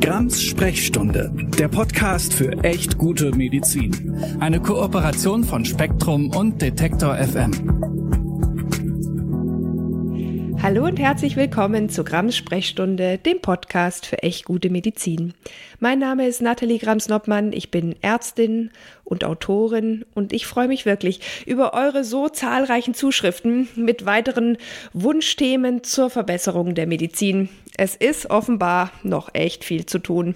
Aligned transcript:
Grams 0.00 0.42
Sprechstunde, 0.42 1.30
der 1.58 1.68
Podcast 1.68 2.32
für 2.32 2.52
echt 2.64 2.96
gute 2.96 3.32
Medizin. 3.32 4.16
Eine 4.40 4.58
Kooperation 4.58 5.44
von 5.44 5.66
Spektrum 5.66 6.34
und 6.34 6.62
Detektor 6.62 7.16
FM. 7.16 7.90
Hallo 10.62 10.84
und 10.84 10.98
herzlich 10.98 11.36
willkommen 11.36 11.90
zu 11.90 12.02
Grams 12.02 12.34
Sprechstunde, 12.34 13.18
dem 13.18 13.40
Podcast 13.40 14.06
für 14.06 14.22
echt 14.22 14.46
gute 14.46 14.70
Medizin. 14.70 15.34
Mein 15.80 15.98
Name 15.98 16.26
ist 16.26 16.40
Nathalie 16.40 16.78
Grams-Noppmann, 16.78 17.52
ich 17.52 17.70
bin 17.70 17.94
Ärztin 18.00 18.70
und 19.04 19.24
Autorin 19.24 20.04
und 20.14 20.32
ich 20.32 20.46
freue 20.46 20.68
mich 20.68 20.86
wirklich 20.86 21.44
über 21.46 21.74
eure 21.74 22.04
so 22.04 22.28
zahlreichen 22.28 22.94
Zuschriften 22.94 23.68
mit 23.74 24.06
weiteren 24.06 24.56
Wunschthemen 24.94 25.82
zur 25.82 26.08
Verbesserung 26.08 26.74
der 26.74 26.86
Medizin. 26.86 27.50
Es 27.82 27.96
ist 27.96 28.28
offenbar 28.28 28.92
noch 29.02 29.30
echt 29.32 29.64
viel 29.64 29.86
zu 29.86 30.00
tun. 30.00 30.34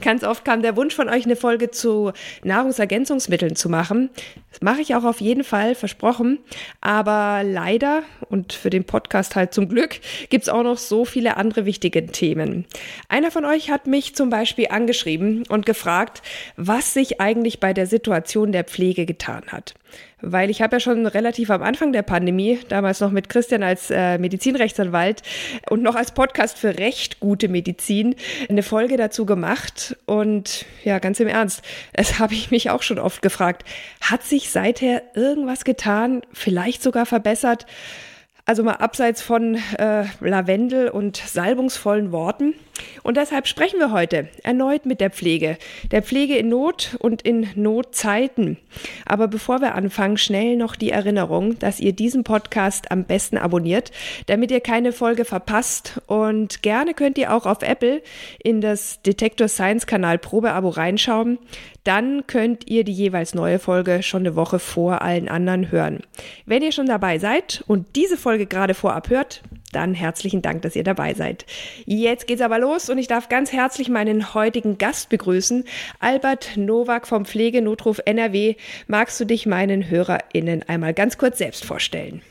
Ganz 0.00 0.22
oft 0.22 0.44
kam 0.44 0.62
der 0.62 0.76
Wunsch 0.76 0.94
von 0.94 1.08
euch, 1.08 1.24
eine 1.24 1.34
Folge 1.34 1.72
zu 1.72 2.12
Nahrungsergänzungsmitteln 2.44 3.56
zu 3.56 3.68
machen. 3.68 4.10
Das 4.54 4.62
mache 4.62 4.82
ich 4.82 4.94
auch 4.94 5.02
auf 5.02 5.20
jeden 5.20 5.42
Fall, 5.42 5.74
versprochen. 5.74 6.38
Aber 6.80 7.42
leider 7.44 8.04
und 8.28 8.52
für 8.52 8.70
den 8.70 8.84
Podcast 8.84 9.34
halt 9.34 9.52
zum 9.52 9.68
Glück 9.68 9.98
gibt 10.30 10.44
es 10.44 10.48
auch 10.48 10.62
noch 10.62 10.78
so 10.78 11.04
viele 11.04 11.36
andere 11.36 11.66
wichtige 11.66 12.06
Themen. 12.06 12.64
Einer 13.08 13.32
von 13.32 13.44
euch 13.44 13.72
hat 13.72 13.88
mich 13.88 14.14
zum 14.14 14.30
Beispiel 14.30 14.68
angeschrieben 14.70 15.42
und 15.48 15.66
gefragt, 15.66 16.22
was 16.56 16.94
sich 16.94 17.20
eigentlich 17.20 17.58
bei 17.58 17.72
der 17.72 17.86
Situation 17.86 18.52
der 18.52 18.62
Pflege 18.62 19.06
getan 19.06 19.42
hat 19.48 19.74
weil 20.24 20.50
ich 20.50 20.62
habe 20.62 20.76
ja 20.76 20.80
schon 20.80 21.06
relativ 21.06 21.50
am 21.50 21.62
Anfang 21.62 21.92
der 21.92 22.02
Pandemie, 22.02 22.58
damals 22.68 23.00
noch 23.00 23.10
mit 23.10 23.28
Christian 23.28 23.62
als 23.62 23.90
äh, 23.90 24.18
Medizinrechtsanwalt 24.18 25.22
und 25.68 25.82
noch 25.82 25.94
als 25.94 26.12
Podcast 26.12 26.58
für 26.58 26.78
recht 26.78 27.20
gute 27.20 27.48
Medizin, 27.48 28.16
eine 28.48 28.62
Folge 28.62 28.96
dazu 28.96 29.26
gemacht. 29.26 29.96
Und 30.06 30.64
ja, 30.84 30.98
ganz 30.98 31.20
im 31.20 31.28
Ernst, 31.28 31.62
es 31.92 32.18
habe 32.18 32.34
ich 32.34 32.50
mich 32.50 32.70
auch 32.70 32.82
schon 32.82 32.98
oft 32.98 33.22
gefragt, 33.22 33.64
hat 34.00 34.22
sich 34.22 34.43
seither 34.50 35.02
irgendwas 35.14 35.64
getan, 35.64 36.22
vielleicht 36.32 36.82
sogar 36.82 37.06
verbessert? 37.06 37.66
Also 38.46 38.62
mal 38.62 38.74
abseits 38.74 39.22
von 39.22 39.54
äh, 39.78 40.04
Lavendel 40.20 40.90
und 40.90 41.16
salbungsvollen 41.16 42.12
Worten. 42.12 42.52
Und 43.02 43.16
deshalb 43.16 43.46
sprechen 43.46 43.78
wir 43.78 43.90
heute 43.90 44.28
erneut 44.42 44.84
mit 44.84 45.00
der 45.00 45.08
Pflege. 45.08 45.56
Der 45.92 46.02
Pflege 46.02 46.36
in 46.36 46.50
Not 46.50 46.96
und 46.98 47.22
in 47.22 47.48
Notzeiten. 47.54 48.58
Aber 49.06 49.28
bevor 49.28 49.62
wir 49.62 49.74
anfangen, 49.74 50.18
schnell 50.18 50.56
noch 50.56 50.76
die 50.76 50.90
Erinnerung, 50.90 51.58
dass 51.58 51.80
ihr 51.80 51.94
diesen 51.94 52.22
Podcast 52.22 52.90
am 52.90 53.04
besten 53.04 53.38
abonniert, 53.38 53.92
damit 54.26 54.50
ihr 54.50 54.60
keine 54.60 54.92
Folge 54.92 55.24
verpasst. 55.24 56.02
Und 56.06 56.62
gerne 56.62 56.92
könnt 56.92 57.16
ihr 57.16 57.32
auch 57.32 57.46
auf 57.46 57.62
Apple 57.62 58.02
in 58.42 58.60
das 58.60 59.00
Detector 59.00 59.48
Science 59.48 59.86
Kanal 59.86 60.18
Probeabo 60.18 60.68
reinschauen 60.68 61.38
dann 61.84 62.26
könnt 62.26 62.68
ihr 62.68 62.82
die 62.82 62.92
jeweils 62.92 63.34
neue 63.34 63.58
Folge 63.58 64.02
schon 64.02 64.22
eine 64.22 64.36
Woche 64.36 64.58
vor 64.58 65.02
allen 65.02 65.28
anderen 65.28 65.70
hören. 65.70 66.00
Wenn 66.46 66.62
ihr 66.62 66.72
schon 66.72 66.86
dabei 66.86 67.18
seid 67.18 67.62
und 67.66 67.94
diese 67.94 68.16
Folge 68.16 68.46
gerade 68.46 68.74
vorab 68.74 69.10
hört, 69.10 69.42
dann 69.72 69.92
herzlichen 69.92 70.40
Dank, 70.40 70.62
dass 70.62 70.76
ihr 70.76 70.84
dabei 70.84 71.14
seid. 71.14 71.44
Jetzt 71.84 72.26
geht's 72.26 72.40
aber 72.40 72.58
los 72.58 72.88
und 72.88 72.98
ich 72.98 73.08
darf 73.08 73.28
ganz 73.28 73.52
herzlich 73.52 73.88
meinen 73.88 74.34
heutigen 74.34 74.78
Gast 74.78 75.10
begrüßen, 75.10 75.64
Albert 76.00 76.56
Nowak 76.56 77.06
vom 77.06 77.24
Pflegenotruf 77.24 78.00
NRW. 78.04 78.54
Magst 78.86 79.20
du 79.20 79.24
dich 79.24 79.46
meinen 79.46 79.90
HörerInnen 79.90 80.62
einmal 80.66 80.94
ganz 80.94 81.18
kurz 81.18 81.38
selbst 81.38 81.64
vorstellen? 81.64 82.22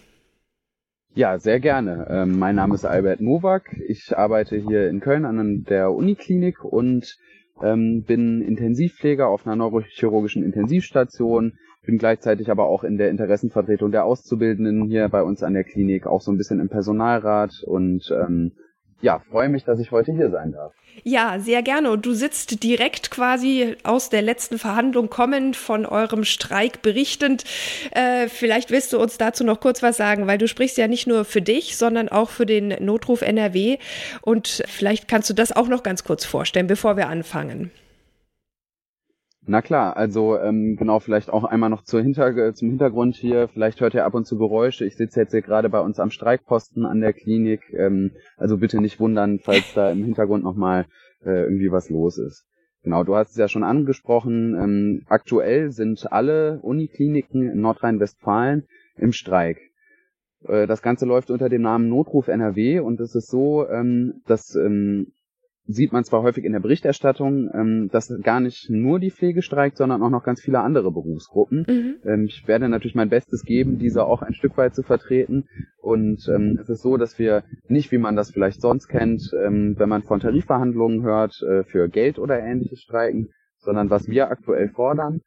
Ja, 1.15 1.37
sehr 1.37 1.59
gerne. 1.59 2.07
Ähm, 2.09 2.39
mein 2.39 2.55
Name 2.55 2.73
ist 2.73 2.85
Albert 2.85 3.21
Nowak. 3.21 3.75
Ich 3.87 4.17
arbeite 4.17 4.57
hier 4.57 4.89
in 4.89 4.99
Köln 4.99 5.25
an 5.25 5.63
der 5.69 5.91
Uniklinik 5.91 6.63
und 6.63 7.19
ähm, 7.63 8.03
bin 8.03 8.41
Intensivpfleger 8.41 9.27
auf 9.27 9.47
einer 9.47 9.55
neurochirurgischen 9.55 10.43
Intensivstation, 10.43 11.53
bin 11.85 11.97
gleichzeitig 11.97 12.51
aber 12.51 12.67
auch 12.67 12.83
in 12.83 12.97
der 12.97 13.09
Interessenvertretung 13.09 13.91
der 13.91 14.05
Auszubildenden 14.05 14.85
hier 14.85 15.07
bei 15.09 15.23
uns 15.23 15.41
an 15.43 15.53
der 15.53 15.63
Klinik, 15.63 16.05
auch 16.05 16.21
so 16.21 16.31
ein 16.31 16.37
bisschen 16.37 16.59
im 16.59 16.69
Personalrat 16.69 17.63
und 17.65 18.11
ähm, 18.11 18.51
ja, 19.03 19.19
freue 19.29 19.49
mich, 19.49 19.65
dass 19.65 19.79
ich 19.79 19.91
heute 19.91 20.13
hier 20.13 20.29
sein 20.29 20.53
darf. 20.53 20.71
Ja, 21.03 21.37
sehr 21.37 21.61
gerne. 21.61 21.91
Und 21.91 22.05
du 22.05 22.13
sitzt 22.13 22.63
direkt 22.63 23.11
quasi 23.11 23.75
aus 23.83 24.09
der 24.09 24.21
letzten 24.21 24.57
Verhandlung 24.57 25.09
kommend 25.09 25.57
von 25.57 25.85
eurem 25.85 26.23
Streik 26.23 26.81
berichtend. 26.81 27.43
Äh, 27.91 28.29
vielleicht 28.29 28.71
willst 28.71 28.93
du 28.93 28.99
uns 28.99 29.17
dazu 29.17 29.43
noch 29.43 29.59
kurz 29.59 29.83
was 29.83 29.97
sagen, 29.97 30.25
weil 30.25 30.37
du 30.37 30.47
sprichst 30.47 30.77
ja 30.77 30.87
nicht 30.87 31.05
nur 31.05 31.25
für 31.25 31.41
dich, 31.41 31.75
sondern 31.75 32.07
auch 32.07 32.29
für 32.29 32.45
den 32.45 32.69
Notruf 32.79 33.21
NRW. 33.21 33.77
Und 34.21 34.63
vielleicht 34.67 35.09
kannst 35.09 35.29
du 35.29 35.33
das 35.33 35.51
auch 35.51 35.67
noch 35.67 35.83
ganz 35.83 36.05
kurz 36.05 36.23
vorstellen, 36.23 36.67
bevor 36.67 36.95
wir 36.95 37.09
anfangen. 37.09 37.71
Na 39.45 39.61
klar, 39.61 39.97
also 39.97 40.37
ähm, 40.37 40.77
genau, 40.77 40.99
vielleicht 40.99 41.29
auch 41.29 41.43
einmal 41.43 41.69
noch 41.69 41.83
zur 41.83 42.01
Hinter 42.01 42.53
zum 42.53 42.69
Hintergrund 42.69 43.15
hier. 43.15 43.49
Vielleicht 43.49 43.81
hört 43.81 43.93
ihr 43.93 44.05
ab 44.05 44.13
und 44.13 44.25
zu 44.25 44.37
Geräusche. 44.37 44.85
Ich 44.85 44.95
sitze 44.95 45.19
jetzt 45.19 45.31
hier 45.31 45.41
gerade 45.41 45.69
bei 45.69 45.81
uns 45.81 45.99
am 45.99 46.11
Streikposten 46.11 46.85
an 46.85 47.01
der 47.01 47.11
Klinik. 47.11 47.61
Ähm, 47.73 48.11
also 48.37 48.57
bitte 48.57 48.79
nicht 48.79 49.01
wundern, 49.01 49.39
falls 49.39 49.73
da 49.73 49.91
im 49.91 50.03
Hintergrund 50.05 50.45
nochmal 50.45 50.85
äh, 51.25 51.43
irgendwie 51.43 51.71
was 51.71 51.89
los 51.89 52.17
ist. 52.17 52.45
Genau, 52.83 53.03
du 53.03 53.15
hast 53.15 53.31
es 53.31 53.37
ja 53.37 53.49
schon 53.49 53.65
angesprochen. 53.65 54.55
Ähm, 54.55 55.03
aktuell 55.07 55.71
sind 55.71 56.11
alle 56.11 56.59
Unikliniken 56.61 57.49
in 57.49 57.59
Nordrhein-Westfalen 57.59 58.67
im 58.95 59.11
Streik. 59.11 59.59
Äh, 60.47 60.67
das 60.67 60.81
Ganze 60.81 61.05
läuft 61.05 61.31
unter 61.31 61.49
dem 61.49 61.61
Namen 61.61 61.89
Notruf 61.89 62.29
NRW 62.29 62.79
und 62.79 63.01
es 63.01 63.13
ist 63.15 63.29
so, 63.29 63.67
ähm, 63.67 64.21
dass 64.25 64.55
ähm, 64.55 65.13
sieht 65.65 65.93
man 65.93 66.03
zwar 66.03 66.23
häufig 66.23 66.43
in 66.43 66.51
der 66.51 66.59
Berichterstattung, 66.59 67.49
ähm, 67.53 67.89
dass 67.91 68.13
gar 68.21 68.39
nicht 68.39 68.69
nur 68.69 68.99
die 68.99 69.11
Pflege 69.11 69.41
streikt, 69.41 69.77
sondern 69.77 70.01
auch 70.01 70.09
noch 70.09 70.23
ganz 70.23 70.41
viele 70.41 70.59
andere 70.59 70.91
Berufsgruppen. 70.91 71.65
Mhm. 71.67 71.95
Ähm, 72.03 72.25
ich 72.25 72.47
werde 72.47 72.67
natürlich 72.67 72.95
mein 72.95 73.09
Bestes 73.09 73.43
geben, 73.43 73.77
diese 73.77 74.05
auch 74.05 74.21
ein 74.21 74.33
Stück 74.33 74.57
weit 74.57 74.75
zu 74.75 74.83
vertreten. 74.83 75.45
Und 75.81 76.27
ähm, 76.27 76.59
es 76.61 76.69
ist 76.69 76.81
so, 76.81 76.97
dass 76.97 77.17
wir 77.17 77.43
nicht, 77.67 77.91
wie 77.91 77.97
man 77.97 78.15
das 78.15 78.31
vielleicht 78.31 78.61
sonst 78.61 78.87
kennt, 78.87 79.21
wenn 79.33 79.89
man 79.89 80.03
von 80.03 80.19
Tarifverhandlungen 80.19 81.03
hört, 81.03 81.41
äh, 81.43 81.63
für 81.63 81.89
Geld 81.89 82.19
oder 82.19 82.39
ähnliches 82.39 82.81
streiken, 82.81 83.29
sondern 83.57 83.89
was 83.89 84.07
wir 84.07 84.29
aktuell 84.29 84.69
fordern, 84.69 85.21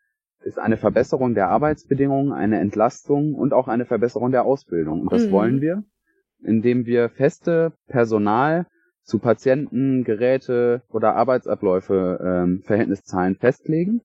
ist 0.45 0.59
eine 0.59 0.77
Verbesserung 0.77 1.35
der 1.35 1.49
Arbeitsbedingungen, 1.49 2.33
eine 2.33 2.61
Entlastung 2.61 3.35
und 3.35 3.53
auch 3.53 3.69
eine 3.69 3.85
Verbesserung 3.85 4.31
der 4.31 4.45
Ausbildung. 4.45 5.01
Und 5.03 5.13
das 5.13 5.27
mhm. 5.27 5.31
wollen 5.33 5.61
wir, 5.61 5.83
indem 6.43 6.87
wir 6.87 7.09
feste 7.09 7.73
Personal 7.89 8.67
zu 9.07 9.21
Patienten, 9.21 10.03
Geräte 10.05 10.83
oder 10.91 11.15
Arbeitsabläufe 11.15 12.19
ähm, 12.23 12.63
Verhältniszahlen 12.65 13.37
festlegen. 13.37 14.03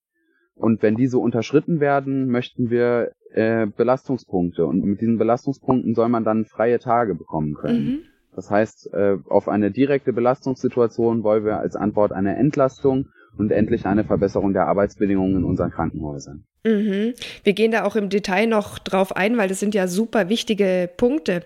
Und 0.56 0.84
wenn 0.84 0.96
diese 0.96 1.18
unterschritten 1.18 1.80
werden, 1.80 2.28
möchten 2.28 2.70
wir 2.70 3.12
äh, 3.32 3.66
Belastungspunkte. 3.66 4.66
Und 4.66 4.86
mit 4.86 5.02
diesen 5.02 5.18
Belastungspunkten 5.18 5.96
soll 5.96 6.08
man 6.08 6.24
dann 6.24 6.46
freie 6.46 6.78
Tage 6.78 7.16
bekommen 7.16 7.56
können. 7.56 7.86
Mhm. 7.86 8.00
Das 8.36 8.52
heißt, 8.52 8.94
äh, 8.94 9.18
auf 9.28 9.50
eine 9.50 9.72
direkte 9.72 10.14
Belastungssituation 10.14 11.24
wollen 11.24 11.46
wir 11.46 11.58
als 11.58 11.76
Antwort 11.76 12.12
eine 12.12 12.36
Entlastung 12.36 13.08
und 13.38 13.52
endlich 13.52 13.86
eine 13.86 14.04
Verbesserung 14.04 14.54
der 14.54 14.68
Arbeitsbedingungen 14.68 15.38
in 15.38 15.44
unseren 15.44 15.72
Krankenhäusern. 15.72 16.44
Mhm. 16.64 17.14
Wir 17.44 17.54
gehen 17.54 17.72
da 17.72 17.84
auch 17.86 17.96
im 17.96 18.10
Detail 18.10 18.46
noch 18.46 18.78
drauf 18.78 19.16
ein, 19.16 19.38
weil 19.38 19.50
das 19.50 19.60
sind 19.60 19.74
ja 19.74 19.88
super 19.88 20.30
wichtige 20.30 20.90
Punkte. 20.96 21.44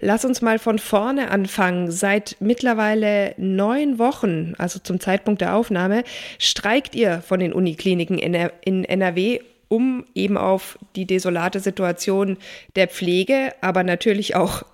Lass 0.00 0.24
uns 0.24 0.40
mal 0.40 0.58
von 0.58 0.78
vorne 0.78 1.30
anfangen. 1.30 1.90
Seit 1.90 2.36
mittlerweile 2.38 3.34
neun 3.38 3.98
Wochen, 3.98 4.54
also 4.58 4.78
zum 4.78 5.00
Zeitpunkt 5.00 5.40
der 5.40 5.56
Aufnahme, 5.56 6.04
streikt 6.38 6.94
ihr 6.94 7.22
von 7.22 7.40
den 7.40 7.52
Unikliniken 7.52 8.18
in 8.18 8.84
NRW 8.84 9.40
um 9.72 10.04
eben 10.14 10.36
auf 10.36 10.78
die 10.96 11.06
desolate 11.06 11.58
Situation 11.58 12.36
der 12.76 12.88
Pflege, 12.88 13.54
aber 13.62 13.84
natürlich 13.84 14.36
auch 14.36 14.64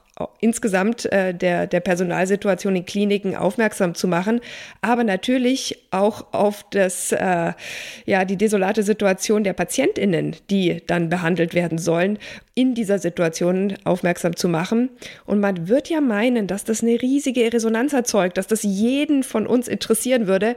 insgesamt 0.41 1.11
äh, 1.12 1.34
der, 1.34 1.67
der 1.67 1.81
Personalsituation 1.81 2.77
in 2.77 2.84
Kliniken 2.84 3.37
aufmerksam 3.37 3.95
zu 3.95 4.09
machen, 4.09 4.41
aber 4.81 5.04
natürlich 5.04 5.87
auch 5.91 6.33
auf 6.33 6.65
das, 6.71 7.13
äh, 7.13 7.53
ja, 8.07 8.25
die 8.25 8.37
desolate 8.37 8.83
Situation 8.83 9.45
der 9.45 9.53
PatientInnen, 9.53 10.37
die 10.51 10.83
dann 10.87 11.09
behandelt 11.09 11.54
werden 11.54 11.78
sollen, 11.78 12.19
in 12.54 12.75
dieser 12.75 12.98
Situation 12.98 13.75
aufmerksam 13.84 14.37
zu 14.37 14.48
machen. 14.48 14.91
Und 15.25 15.41
man 15.41 15.69
wird 15.69 15.89
ja 15.89 16.01
meinen, 16.01 16.47
dass 16.47 16.65
das 16.65 16.83
eine 16.83 17.01
riesige 17.01 17.53
Resonanz 17.53 17.92
erzeugt, 17.92 18.37
dass 18.37 18.47
das 18.47 18.63
jeden 18.63 19.22
von 19.22 19.47
uns 19.47 19.69
interessieren 19.69 20.27
würde, 20.27 20.57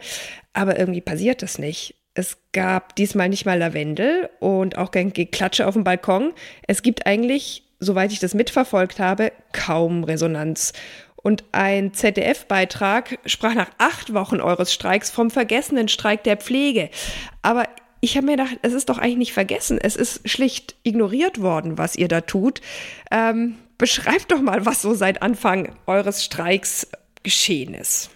aber 0.53 0.79
irgendwie 0.79 1.01
passiert 1.01 1.41
das 1.41 1.59
nicht. 1.59 1.95
Es 2.13 2.37
gab 2.51 2.95
diesmal 2.95 3.29
nicht 3.29 3.45
mal 3.45 3.57
Lavendel 3.57 4.29
und 4.39 4.77
auch 4.77 4.91
kein 4.91 5.13
Geklatsche 5.13 5.65
auf 5.65 5.75
dem 5.75 5.85
Balkon. 5.85 6.33
Es 6.67 6.81
gibt 6.81 7.05
eigentlich 7.05 7.63
soweit 7.81 8.13
ich 8.13 8.19
das 8.19 8.33
mitverfolgt 8.33 8.99
habe, 8.99 9.33
kaum 9.51 10.05
Resonanz. 10.05 10.71
Und 11.17 11.43
ein 11.51 11.93
ZDF-Beitrag 11.93 13.19
sprach 13.25 13.53
nach 13.53 13.69
acht 13.77 14.13
Wochen 14.13 14.39
eures 14.39 14.73
Streiks 14.73 15.11
vom 15.11 15.29
vergessenen 15.29 15.87
Streik 15.87 16.23
der 16.23 16.37
Pflege. 16.37 16.89
Aber 17.41 17.67
ich 17.99 18.17
habe 18.17 18.25
mir 18.25 18.37
gedacht, 18.37 18.57
es 18.63 18.73
ist 18.73 18.89
doch 18.89 18.97
eigentlich 18.97 19.17
nicht 19.17 19.33
vergessen. 19.33 19.77
Es 19.79 19.95
ist 19.95 20.27
schlicht 20.27 20.75
ignoriert 20.83 21.41
worden, 21.41 21.77
was 21.77 21.95
ihr 21.95 22.07
da 22.07 22.21
tut. 22.21 22.61
Ähm, 23.11 23.57
beschreibt 23.77 24.31
doch 24.31 24.41
mal, 24.41 24.65
was 24.65 24.81
so 24.81 24.93
seit 24.93 25.21
Anfang 25.21 25.75
eures 25.85 26.23
Streiks 26.23 26.87
geschehen 27.23 27.73
ist. 27.75 28.09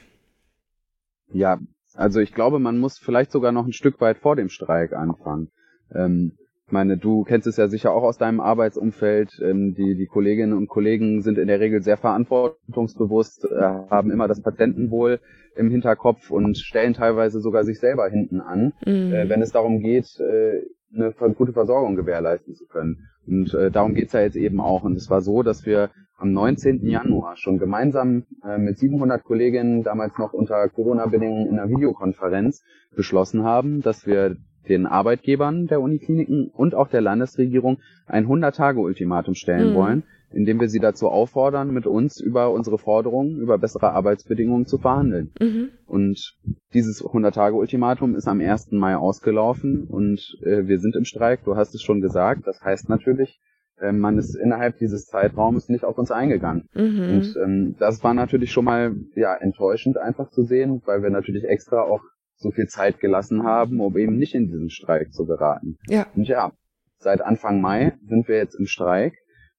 Ja, 1.31 1.59
Also 1.93 2.19
ich 2.19 2.33
glaube, 2.33 2.59
man 2.59 2.77
muss 2.77 2.97
vielleicht 2.97 3.31
sogar 3.31 3.51
noch 3.51 3.65
ein 3.65 3.73
Stück 3.73 4.01
weit 4.01 4.17
vor 4.17 4.35
dem 4.35 4.49
Streik 4.49 4.93
anfangen. 4.93 5.51
Ähm, 5.93 6.37
ich 6.67 6.71
meine, 6.71 6.97
du 6.97 7.23
kennst 7.23 7.45
es 7.45 7.57
ja 7.57 7.67
sicher 7.67 7.93
auch 7.93 8.01
aus 8.01 8.17
deinem 8.17 8.39
Arbeitsumfeld. 8.39 9.39
Ähm, 9.43 9.75
die, 9.75 9.95
die 9.95 10.07
Kolleginnen 10.07 10.53
und 10.53 10.67
Kollegen 10.67 11.21
sind 11.21 11.37
in 11.37 11.47
der 11.47 11.59
Regel 11.59 11.83
sehr 11.83 11.97
verantwortungsbewusst, 11.97 13.45
äh, 13.45 13.61
haben 13.61 14.09
immer 14.09 14.27
das 14.27 14.41
Patientenwohl 14.41 15.19
im 15.55 15.69
Hinterkopf 15.69 16.31
und 16.31 16.57
stellen 16.57 16.93
teilweise 16.93 17.39
sogar 17.39 17.65
sich 17.65 17.79
selber 17.79 18.09
hinten 18.09 18.41
an, 18.41 18.73
mhm. 18.83 19.13
äh, 19.13 19.29
wenn 19.29 19.43
es 19.43 19.51
darum 19.51 19.79
geht, 19.79 20.19
äh, 20.19 20.63
eine 20.95 21.13
gute 21.35 21.53
Versorgung 21.53 21.95
gewährleisten 21.95 22.55
zu 22.55 22.65
können. 22.65 23.09
Und 23.27 23.53
äh, 23.53 23.69
darum 23.69 23.93
geht's 23.93 24.13
ja 24.13 24.21
jetzt 24.21 24.37
eben 24.37 24.59
auch. 24.59 24.83
Und 24.83 24.95
es 24.95 25.09
war 25.09 25.21
so, 25.21 25.43
dass 25.43 25.67
wir 25.67 25.91
am 26.17 26.31
19. 26.31 26.87
Januar 26.87 27.35
schon 27.37 27.59
gemeinsam 27.59 28.23
äh, 28.43 28.57
mit 28.57 28.79
700 28.79 29.23
Kolleginnen, 29.23 29.83
damals 29.83 30.17
noch 30.17 30.33
unter 30.33 30.67
Corona-Bedingungen 30.69 31.47
in 31.47 31.59
einer 31.59 31.69
Videokonferenz, 31.69 32.63
beschlossen 32.95 33.43
haben, 33.43 33.81
dass 33.81 34.07
wir 34.07 34.37
den 34.67 34.85
Arbeitgebern 34.85 35.67
der 35.67 35.81
Unikliniken 35.81 36.49
und 36.53 36.75
auch 36.75 36.87
der 36.87 37.01
Landesregierung 37.01 37.79
ein 38.07 38.27
100-Tage-Ultimatum 38.27 39.35
stellen 39.35 39.71
mhm. 39.71 39.75
wollen, 39.75 40.03
indem 40.31 40.59
wir 40.59 40.69
sie 40.69 40.79
dazu 40.79 41.07
auffordern, 41.07 41.73
mit 41.73 41.87
uns 41.87 42.19
über 42.19 42.51
unsere 42.51 42.77
Forderungen, 42.77 43.37
über 43.37 43.57
bessere 43.57 43.91
Arbeitsbedingungen 43.91 44.65
zu 44.65 44.77
verhandeln. 44.77 45.31
Mhm. 45.39 45.69
Und 45.87 46.35
dieses 46.73 47.03
100-Tage-Ultimatum 47.03 48.15
ist 48.15 48.27
am 48.27 48.41
1. 48.41 48.71
Mai 48.71 48.95
ausgelaufen 48.95 49.85
und 49.85 50.19
äh, 50.43 50.67
wir 50.67 50.79
sind 50.79 50.95
im 50.95 51.05
Streik, 51.05 51.43
du 51.45 51.55
hast 51.55 51.73
es 51.73 51.81
schon 51.81 52.01
gesagt. 52.01 52.45
Das 52.45 52.61
heißt 52.61 52.89
natürlich, 52.89 53.39
äh, 53.79 53.91
man 53.91 54.17
ist 54.17 54.35
innerhalb 54.35 54.77
dieses 54.77 55.05
Zeitraums 55.05 55.69
nicht 55.69 55.83
auf 55.83 55.97
uns 55.97 56.11
eingegangen. 56.11 56.67
Mhm. 56.73 57.09
Und 57.09 57.35
ähm, 57.43 57.75
das 57.79 58.03
war 58.03 58.13
natürlich 58.13 58.51
schon 58.51 58.65
mal 58.65 58.95
ja 59.15 59.35
enttäuschend 59.35 59.97
einfach 59.97 60.29
zu 60.29 60.43
sehen, 60.43 60.81
weil 60.85 61.03
wir 61.03 61.09
natürlich 61.09 61.45
extra 61.45 61.81
auch 61.81 62.01
so 62.35 62.51
viel 62.51 62.67
Zeit 62.67 62.99
gelassen 62.99 63.43
haben, 63.43 63.79
um 63.79 63.97
eben 63.97 64.17
nicht 64.17 64.35
in 64.35 64.47
diesen 64.47 64.69
Streik 64.69 65.13
zu 65.13 65.25
geraten. 65.25 65.77
Ja. 65.87 66.07
Und 66.15 66.27
ja, 66.27 66.51
seit 66.97 67.21
Anfang 67.21 67.61
Mai 67.61 67.93
sind 68.07 68.27
wir 68.27 68.37
jetzt 68.37 68.55
im 68.55 68.65
Streik. 68.65 69.13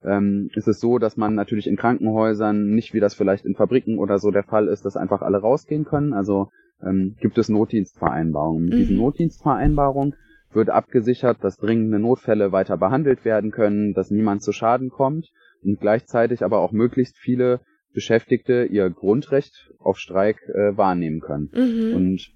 Ähm, 0.04 0.50
ist 0.54 0.68
es 0.68 0.78
so, 0.78 0.98
dass 0.98 1.16
man 1.16 1.34
natürlich 1.34 1.66
in 1.66 1.76
Krankenhäusern 1.76 2.70
nicht, 2.70 2.94
wie 2.94 3.00
das 3.00 3.14
vielleicht 3.14 3.44
in 3.44 3.54
Fabriken 3.54 3.98
oder 3.98 4.18
so 4.18 4.30
der 4.30 4.44
Fall 4.44 4.68
ist, 4.68 4.84
dass 4.84 4.96
einfach 4.96 5.22
alle 5.22 5.38
rausgehen 5.38 5.84
können. 5.84 6.12
Also 6.12 6.50
ähm, 6.82 7.16
gibt 7.20 7.38
es 7.38 7.48
Notdienstvereinbarungen. 7.48 8.64
Mit 8.64 8.74
mhm. 8.74 8.78
diesen 8.78 8.96
Notdienstvereinbarungen 8.98 10.14
wird 10.52 10.70
abgesichert, 10.70 11.38
dass 11.42 11.56
dringende 11.56 11.98
Notfälle 11.98 12.52
weiter 12.52 12.76
behandelt 12.76 13.24
werden 13.24 13.50
können, 13.50 13.94
dass 13.94 14.10
niemand 14.10 14.42
zu 14.42 14.52
Schaden 14.52 14.90
kommt 14.90 15.30
und 15.62 15.80
gleichzeitig 15.80 16.44
aber 16.44 16.60
auch 16.60 16.72
möglichst 16.72 17.16
viele 17.16 17.60
Beschäftigte 17.92 18.64
ihr 18.64 18.90
Grundrecht 18.90 19.72
auf 19.78 19.98
Streik 19.98 20.36
äh, 20.48 20.76
wahrnehmen 20.76 21.20
können. 21.20 21.50
Mhm. 21.54 21.96
Und 21.96 22.35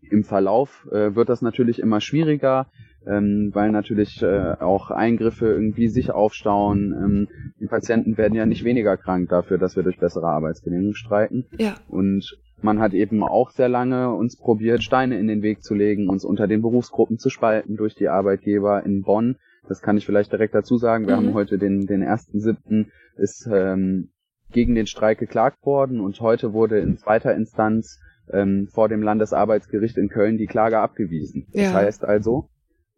im 0.00 0.24
Verlauf 0.24 0.88
äh, 0.90 1.14
wird 1.14 1.28
das 1.28 1.42
natürlich 1.42 1.78
immer 1.78 2.00
schwieriger, 2.00 2.66
ähm, 3.06 3.50
weil 3.54 3.70
natürlich 3.70 4.22
äh, 4.22 4.54
auch 4.60 4.90
Eingriffe 4.90 5.46
irgendwie 5.46 5.88
sich 5.88 6.10
aufstauen. 6.10 6.92
Ähm, 6.92 7.28
die 7.60 7.66
Patienten 7.66 8.16
werden 8.16 8.34
ja 8.34 8.46
nicht 8.46 8.64
weniger 8.64 8.96
krank 8.96 9.28
dafür, 9.28 9.58
dass 9.58 9.76
wir 9.76 9.82
durch 9.82 9.98
bessere 9.98 10.26
Arbeitsbedingungen 10.26 10.94
streiken. 10.94 11.46
Ja. 11.58 11.74
Und 11.88 12.38
man 12.62 12.80
hat 12.80 12.92
eben 12.92 13.22
auch 13.22 13.50
sehr 13.50 13.68
lange 13.68 14.14
uns 14.14 14.36
probiert, 14.36 14.82
Steine 14.82 15.18
in 15.18 15.28
den 15.28 15.42
Weg 15.42 15.62
zu 15.62 15.74
legen, 15.74 16.08
uns 16.08 16.24
unter 16.24 16.46
den 16.46 16.62
Berufsgruppen 16.62 17.18
zu 17.18 17.30
spalten 17.30 17.76
durch 17.76 17.94
die 17.94 18.08
Arbeitgeber 18.08 18.84
in 18.84 19.02
Bonn. 19.02 19.36
Das 19.68 19.80
kann 19.80 19.96
ich 19.96 20.04
vielleicht 20.04 20.32
direkt 20.32 20.54
dazu 20.54 20.76
sagen. 20.76 21.06
Wir 21.06 21.16
mhm. 21.16 21.26
haben 21.26 21.34
heute 21.34 21.58
den, 21.58 21.86
den 21.86 22.02
ersten 22.02 22.40
siebten 22.40 22.90
ist 23.16 23.48
ähm, 23.50 24.10
gegen 24.52 24.74
den 24.74 24.86
Streik 24.86 25.18
geklagt 25.18 25.64
worden 25.64 26.00
und 26.00 26.20
heute 26.20 26.52
wurde 26.52 26.78
in 26.80 26.96
zweiter 26.96 27.34
Instanz 27.34 28.00
ähm, 28.32 28.68
vor 28.72 28.88
dem 28.88 29.02
Landesarbeitsgericht 29.02 29.96
in 29.96 30.08
Köln 30.08 30.38
die 30.38 30.46
Klage 30.46 30.78
abgewiesen. 30.78 31.46
Ja. 31.52 31.64
Das 31.64 31.74
heißt 31.74 32.04
also, 32.04 32.48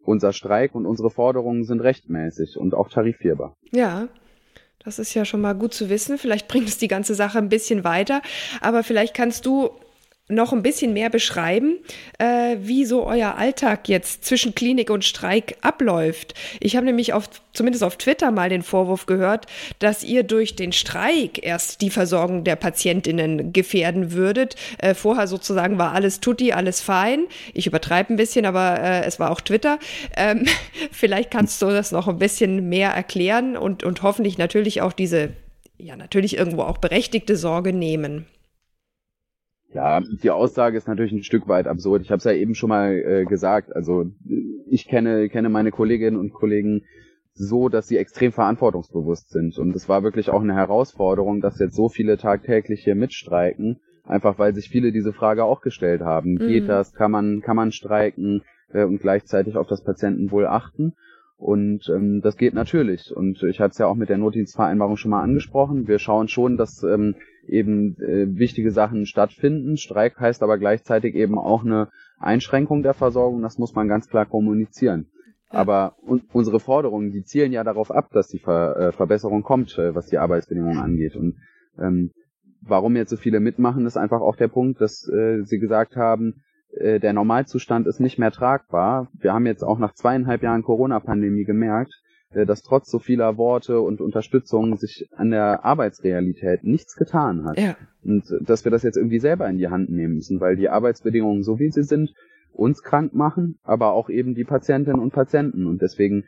unser 0.03 0.33
Streik 0.33 0.75
und 0.75 0.85
unsere 0.85 1.09
Forderungen 1.09 1.63
sind 1.63 1.79
rechtmäßig 1.79 2.57
und 2.57 2.73
auch 2.73 2.89
tarifierbar. 2.89 3.55
Ja. 3.71 4.07
Das 4.83 4.99
ist 4.99 5.13
ja 5.13 5.23
schon 5.23 5.39
mal 5.39 5.53
gut 5.53 5.73
zu 5.73 5.89
wissen. 5.89 6.17
Vielleicht 6.17 6.49
bringt 6.49 6.67
es 6.67 6.77
die 6.77 6.89
ganze 6.89 7.15
Sache 7.15 7.37
ein 7.37 7.47
bisschen 7.47 7.85
weiter. 7.85 8.21
Aber 8.59 8.83
vielleicht 8.83 9.13
kannst 9.13 9.45
du 9.45 9.69
noch 10.29 10.53
ein 10.53 10.63
bisschen 10.63 10.93
mehr 10.93 11.09
beschreiben, 11.09 11.79
äh, 12.17 12.55
wie 12.59 12.85
so 12.85 13.05
euer 13.05 13.35
Alltag 13.35 13.89
jetzt 13.89 14.23
zwischen 14.23 14.55
Klinik 14.55 14.89
und 14.89 15.03
Streik 15.03 15.57
abläuft. 15.61 16.33
Ich 16.61 16.77
habe 16.77 16.85
nämlich 16.85 17.11
auf, 17.11 17.29
zumindest 17.51 17.83
auf 17.83 17.97
Twitter 17.97 18.31
mal 18.31 18.47
den 18.47 18.63
Vorwurf 18.63 19.05
gehört, 19.05 19.47
dass 19.79 20.01
ihr 20.01 20.23
durch 20.23 20.55
den 20.55 20.71
Streik 20.71 21.45
erst 21.45 21.81
die 21.81 21.89
Versorgung 21.89 22.45
der 22.45 22.55
Patientinnen 22.55 23.51
gefährden 23.51 24.13
würdet. 24.13 24.55
Äh, 24.77 24.93
vorher 24.93 25.27
sozusagen 25.27 25.77
war 25.77 25.91
alles 25.91 26.21
tutti, 26.21 26.53
alles 26.53 26.79
fein. 26.79 27.25
Ich 27.53 27.67
übertreibe 27.67 28.13
ein 28.13 28.17
bisschen, 28.17 28.45
aber 28.45 28.79
äh, 28.79 29.03
es 29.03 29.19
war 29.19 29.29
auch 29.29 29.41
Twitter. 29.41 29.77
Ähm, 30.15 30.45
vielleicht 30.91 31.31
kannst 31.31 31.61
du 31.61 31.65
das 31.65 31.91
noch 31.91 32.07
ein 32.07 32.17
bisschen 32.17 32.69
mehr 32.69 32.91
erklären 32.91 33.57
und, 33.57 33.83
und 33.83 34.01
hoffentlich 34.03 34.37
natürlich 34.37 34.81
auch 34.81 34.93
diese, 34.93 35.31
ja, 35.77 35.97
natürlich 35.97 36.37
irgendwo 36.37 36.61
auch 36.61 36.77
berechtigte 36.77 37.35
Sorge 37.35 37.73
nehmen. 37.73 38.25
Ja, 39.73 40.01
die 40.01 40.29
Aussage 40.29 40.77
ist 40.77 40.87
natürlich 40.87 41.13
ein 41.13 41.23
Stück 41.23 41.47
weit 41.47 41.67
absurd. 41.67 42.03
Ich 42.03 42.11
habe 42.11 42.17
es 42.19 42.25
ja 42.25 42.31
eben 42.31 42.53
schon 42.53 42.69
mal 42.69 42.93
äh, 42.93 43.25
gesagt. 43.25 43.75
Also 43.75 44.05
ich 44.67 44.87
kenne 44.87 45.29
kenne 45.29 45.49
meine 45.49 45.71
Kolleginnen 45.71 46.17
und 46.17 46.33
Kollegen 46.33 46.83
so, 47.33 47.69
dass 47.69 47.87
sie 47.87 47.97
extrem 47.97 48.31
verantwortungsbewusst 48.31 49.31
sind. 49.31 49.57
Und 49.57 49.75
es 49.75 49.89
war 49.89 50.03
wirklich 50.03 50.29
auch 50.29 50.41
eine 50.41 50.53
Herausforderung, 50.53 51.41
dass 51.41 51.59
jetzt 51.59 51.75
so 51.75 51.89
viele 51.89 52.17
tagtäglich 52.17 52.83
hier 52.83 52.93
mitstreiken, 52.93 53.79
einfach 54.03 54.37
weil 54.37 54.53
sich 54.53 54.69
viele 54.69 54.91
diese 54.91 55.13
Frage 55.13 55.43
auch 55.43 55.61
gestellt 55.61 56.01
haben. 56.01 56.33
Mhm. 56.33 56.47
Geht 56.47 56.69
das? 56.69 56.93
Kann 56.93 57.09
man 57.09 57.41
kann 57.41 57.55
man 57.55 57.71
streiken 57.71 58.43
äh, 58.71 58.83
und 58.83 59.01
gleichzeitig 59.01 59.57
auf 59.57 59.67
das 59.67 59.83
Patientenwohl 59.83 60.45
achten? 60.45 60.93
Und 61.37 61.89
ähm, 61.89 62.21
das 62.21 62.37
geht 62.37 62.53
natürlich. 62.53 63.11
Und 63.13 63.41
ich 63.43 63.59
hatte 63.59 63.71
es 63.71 63.77
ja 63.79 63.87
auch 63.87 63.95
mit 63.95 64.09
der 64.09 64.19
Notdienstvereinbarung 64.19 64.97
schon 64.97 65.11
mal 65.11 65.23
angesprochen. 65.23 65.87
Wir 65.87 65.97
schauen 65.99 66.27
schon, 66.27 66.57
dass 66.57 66.83
ähm, 66.83 67.15
eben 67.47 67.95
äh, 67.99 68.37
wichtige 68.37 68.71
Sachen 68.71 69.05
stattfinden. 69.05 69.77
Streik 69.77 70.19
heißt 70.19 70.43
aber 70.43 70.57
gleichzeitig 70.57 71.15
eben 71.15 71.37
auch 71.37 71.63
eine 71.63 71.89
Einschränkung 72.17 72.83
der 72.83 72.93
Versorgung. 72.93 73.41
Das 73.41 73.57
muss 73.57 73.75
man 73.75 73.87
ganz 73.87 74.07
klar 74.07 74.25
kommunizieren. 74.25 75.07
Ja. 75.51 75.59
Aber 75.59 75.95
un 76.01 76.21
unsere 76.31 76.59
Forderungen, 76.59 77.11
die 77.11 77.23
zielen 77.23 77.51
ja 77.51 77.63
darauf 77.63 77.91
ab, 77.91 78.09
dass 78.11 78.27
die 78.27 78.39
Ver 78.39 78.77
äh, 78.77 78.91
Verbesserung 78.91 79.43
kommt, 79.43 79.77
äh, 79.77 79.93
was 79.93 80.07
die 80.07 80.17
Arbeitsbedingungen 80.17 80.79
angeht. 80.79 81.15
Und 81.15 81.35
ähm, 81.77 82.11
warum 82.61 82.95
jetzt 82.95 83.09
so 83.09 83.17
viele 83.17 83.39
mitmachen, 83.39 83.85
ist 83.85 83.97
einfach 83.97 84.21
auch 84.21 84.35
der 84.35 84.47
Punkt, 84.47 84.81
dass 84.81 85.07
äh, 85.09 85.43
sie 85.43 85.59
gesagt 85.59 85.95
haben, 85.95 86.43
äh, 86.71 86.99
der 86.99 87.13
Normalzustand 87.13 87.87
ist 87.87 87.99
nicht 87.99 88.17
mehr 88.17 88.31
tragbar. 88.31 89.09
Wir 89.13 89.33
haben 89.33 89.45
jetzt 89.45 89.63
auch 89.63 89.79
nach 89.79 89.93
zweieinhalb 89.93 90.43
Jahren 90.43 90.63
Corona-Pandemie 90.63 91.43
gemerkt, 91.43 91.93
dass 92.33 92.63
trotz 92.63 92.89
so 92.89 92.99
vieler 92.99 93.37
Worte 93.37 93.79
und 93.81 94.01
Unterstützung 94.01 94.77
sich 94.77 95.07
an 95.15 95.31
der 95.31 95.63
Arbeitsrealität 95.65 96.63
nichts 96.63 96.95
getan 96.95 97.45
hat. 97.45 97.59
Ja. 97.59 97.75
Und 98.03 98.29
äh, 98.31 98.43
dass 98.43 98.65
wir 98.65 98.71
das 98.71 98.83
jetzt 98.83 98.97
irgendwie 98.97 99.19
selber 99.19 99.49
in 99.49 99.57
die 99.57 99.69
Hand 99.69 99.89
nehmen 99.89 100.15
müssen, 100.15 100.39
weil 100.39 100.55
die 100.55 100.69
Arbeitsbedingungen, 100.69 101.43
so 101.43 101.59
wie 101.59 101.69
sie 101.69 101.83
sind, 101.83 102.13
uns 102.51 102.83
krank 102.83 103.13
machen, 103.13 103.59
aber 103.63 103.93
auch 103.93 104.09
eben 104.09 104.35
die 104.35 104.43
Patientinnen 104.43 105.01
und 105.01 105.13
Patienten. 105.13 105.65
Und 105.65 105.81
deswegen 105.81 106.25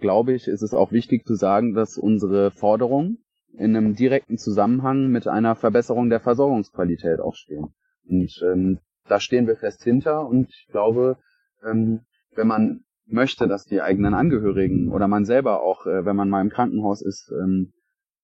glaube 0.00 0.32
ich, 0.32 0.48
ist 0.48 0.62
es 0.62 0.74
auch 0.74 0.92
wichtig 0.92 1.26
zu 1.26 1.34
sagen, 1.34 1.74
dass 1.74 1.98
unsere 1.98 2.50
Forderungen 2.50 3.18
in 3.56 3.76
einem 3.76 3.94
direkten 3.94 4.38
Zusammenhang 4.38 5.08
mit 5.08 5.26
einer 5.26 5.56
Verbesserung 5.56 6.10
der 6.10 6.20
Versorgungsqualität 6.20 7.20
auch 7.20 7.34
stehen. 7.34 7.68
Und 8.08 8.42
ähm, 8.44 8.78
da 9.08 9.20
stehen 9.20 9.46
wir 9.46 9.56
fest 9.56 9.82
hinter 9.82 10.26
und 10.26 10.48
ich 10.50 10.68
glaube, 10.70 11.18
ähm, 11.64 12.00
wenn 12.34 12.46
man 12.46 12.84
möchte, 13.08 13.48
dass 13.48 13.64
die 13.64 13.80
eigenen 13.80 14.14
Angehörigen 14.14 14.90
oder 14.90 15.08
man 15.08 15.24
selber 15.24 15.62
auch, 15.62 15.86
äh, 15.86 16.04
wenn 16.04 16.16
man 16.16 16.28
mal 16.28 16.40
im 16.40 16.50
Krankenhaus 16.50 17.02
ist, 17.02 17.32
ähm, 17.32 17.72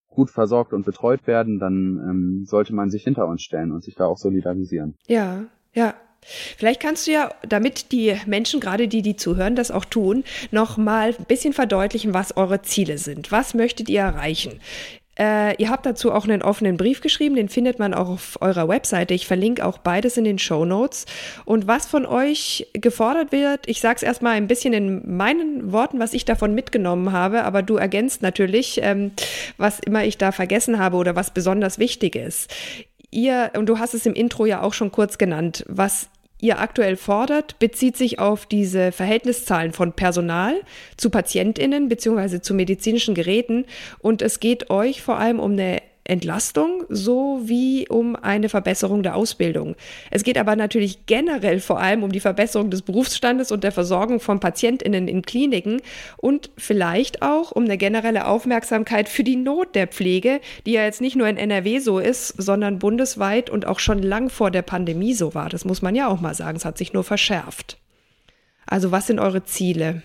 gut 0.07 0.29
versorgt 0.29 0.73
und 0.73 0.85
betreut 0.85 1.27
werden, 1.27 1.59
dann 1.59 1.99
ähm, 2.09 2.43
sollte 2.45 2.73
man 2.73 2.89
sich 2.89 3.03
hinter 3.03 3.27
uns 3.27 3.41
stellen 3.41 3.71
und 3.71 3.83
sich 3.83 3.95
da 3.95 4.05
auch 4.05 4.17
solidarisieren. 4.17 4.95
Ja, 5.07 5.45
ja. 5.73 5.93
Vielleicht 6.57 6.81
kannst 6.81 7.05
du 7.05 7.11
ja, 7.11 7.29
damit 7.47 7.91
die 7.91 8.15
Menschen, 8.25 8.59
gerade 8.59 8.87
die, 8.87 9.03
die 9.03 9.15
zuhören, 9.15 9.55
das 9.55 9.69
auch 9.69 9.85
tun, 9.85 10.23
noch 10.49 10.75
mal 10.75 11.13
ein 11.19 11.25
bisschen 11.27 11.53
verdeutlichen, 11.53 12.15
was 12.15 12.35
eure 12.35 12.63
Ziele 12.63 12.97
sind. 12.97 13.31
Was 13.31 13.53
möchtet 13.53 13.89
ihr 13.89 14.01
erreichen? 14.01 14.59
Äh, 15.17 15.55
ihr 15.61 15.69
habt 15.69 15.85
dazu 15.85 16.11
auch 16.11 16.25
einen 16.25 16.41
offenen 16.41 16.77
Brief 16.77 17.01
geschrieben, 17.01 17.35
den 17.35 17.49
findet 17.49 17.79
man 17.79 17.93
auch 17.93 18.09
auf 18.09 18.37
eurer 18.41 18.67
Webseite. 18.67 19.13
Ich 19.13 19.27
verlinke 19.27 19.65
auch 19.65 19.77
beides 19.77 20.17
in 20.17 20.25
den 20.25 20.39
Show 20.39 20.65
Notes. 20.65 21.05
Und 21.45 21.67
was 21.67 21.85
von 21.85 22.05
euch 22.05 22.67
gefordert 22.73 23.31
wird, 23.31 23.67
ich 23.67 23.79
sage 23.79 23.97
es 23.97 24.03
erstmal 24.03 24.33
ein 24.33 24.47
bisschen 24.47 24.73
in 24.73 25.15
meinen 25.17 25.71
Worten, 25.71 25.99
was 25.99 26.13
ich 26.13 26.25
davon 26.25 26.53
mitgenommen 26.53 27.11
habe, 27.11 27.43
aber 27.43 27.61
du 27.61 27.77
ergänzt 27.77 28.21
natürlich, 28.21 28.79
ähm, 28.83 29.11
was 29.57 29.79
immer 29.79 30.03
ich 30.03 30.17
da 30.17 30.31
vergessen 30.31 30.79
habe 30.79 30.97
oder 30.97 31.15
was 31.15 31.31
besonders 31.31 31.79
wichtig 31.79 32.15
ist. 32.15 32.53
Ihr, 33.11 33.51
und 33.55 33.67
du 33.67 33.79
hast 33.79 33.93
es 33.93 34.05
im 34.05 34.13
Intro 34.13 34.45
ja 34.45 34.61
auch 34.61 34.73
schon 34.73 34.91
kurz 34.91 35.17
genannt, 35.17 35.63
was 35.69 36.09
ihr 36.41 36.59
aktuell 36.59 36.95
fordert, 36.97 37.59
bezieht 37.59 37.97
sich 37.97 38.19
auf 38.19 38.45
diese 38.45 38.91
Verhältniszahlen 38.91 39.71
von 39.71 39.93
Personal 39.93 40.61
zu 40.97 41.09
Patientinnen 41.09 41.89
bzw. 41.89 42.41
zu 42.41 42.53
medizinischen 42.53 43.15
Geräten. 43.15 43.65
Und 43.99 44.21
es 44.21 44.39
geht 44.39 44.69
euch 44.69 45.01
vor 45.01 45.17
allem 45.17 45.39
um 45.39 45.53
eine 45.53 45.81
Entlastung 46.05 46.83
sowie 46.87 47.87
um 47.89 48.15
eine 48.15 48.47
Verbesserung 48.47 49.03
der 49.03 49.15
Ausbildung. 49.15 49.75
Es 50.11 50.23
geht 50.23 50.37
aber 50.37 50.55
natürlich 50.55 51.07
generell 51.07 51.59
vor 51.59 51.79
allem 51.79 52.03
um 52.03 52.11
die 52.11 52.19
Verbesserung 52.19 52.69
des 52.69 52.83
Berufsstandes 52.83 53.51
und 53.51 53.63
der 53.63 53.71
Versorgung 53.71 54.19
von 54.19 54.39
PatientInnen 54.39 55.07
in 55.07 55.23
Kliniken 55.23 55.81
und 56.17 56.51
vielleicht 56.57 57.23
auch 57.23 57.51
um 57.51 57.63
eine 57.63 57.77
generelle 57.77 58.27
Aufmerksamkeit 58.27 59.09
für 59.09 59.23
die 59.23 59.35
Not 59.35 59.73
der 59.73 59.87
Pflege, 59.87 60.41
die 60.65 60.73
ja 60.73 60.83
jetzt 60.83 61.01
nicht 61.01 61.15
nur 61.15 61.27
in 61.27 61.37
NRW 61.37 61.79
so 61.79 61.99
ist, 61.99 62.29
sondern 62.37 62.77
bundesweit 62.77 63.49
und 63.49 63.65
auch 63.65 63.79
schon 63.79 64.01
lang 64.01 64.29
vor 64.29 64.51
der 64.51 64.61
Pandemie 64.61 65.15
so 65.15 65.33
war. 65.33 65.49
Das 65.49 65.65
muss 65.65 65.81
man 65.81 65.95
ja 65.95 66.07
auch 66.07 66.21
mal 66.21 66.35
sagen. 66.35 66.57
Es 66.57 66.65
hat 66.65 66.77
sich 66.77 66.93
nur 66.93 67.03
verschärft. 67.03 67.79
Also 68.67 68.91
was 68.91 69.07
sind 69.07 69.19
eure 69.19 69.43
Ziele? 69.43 70.03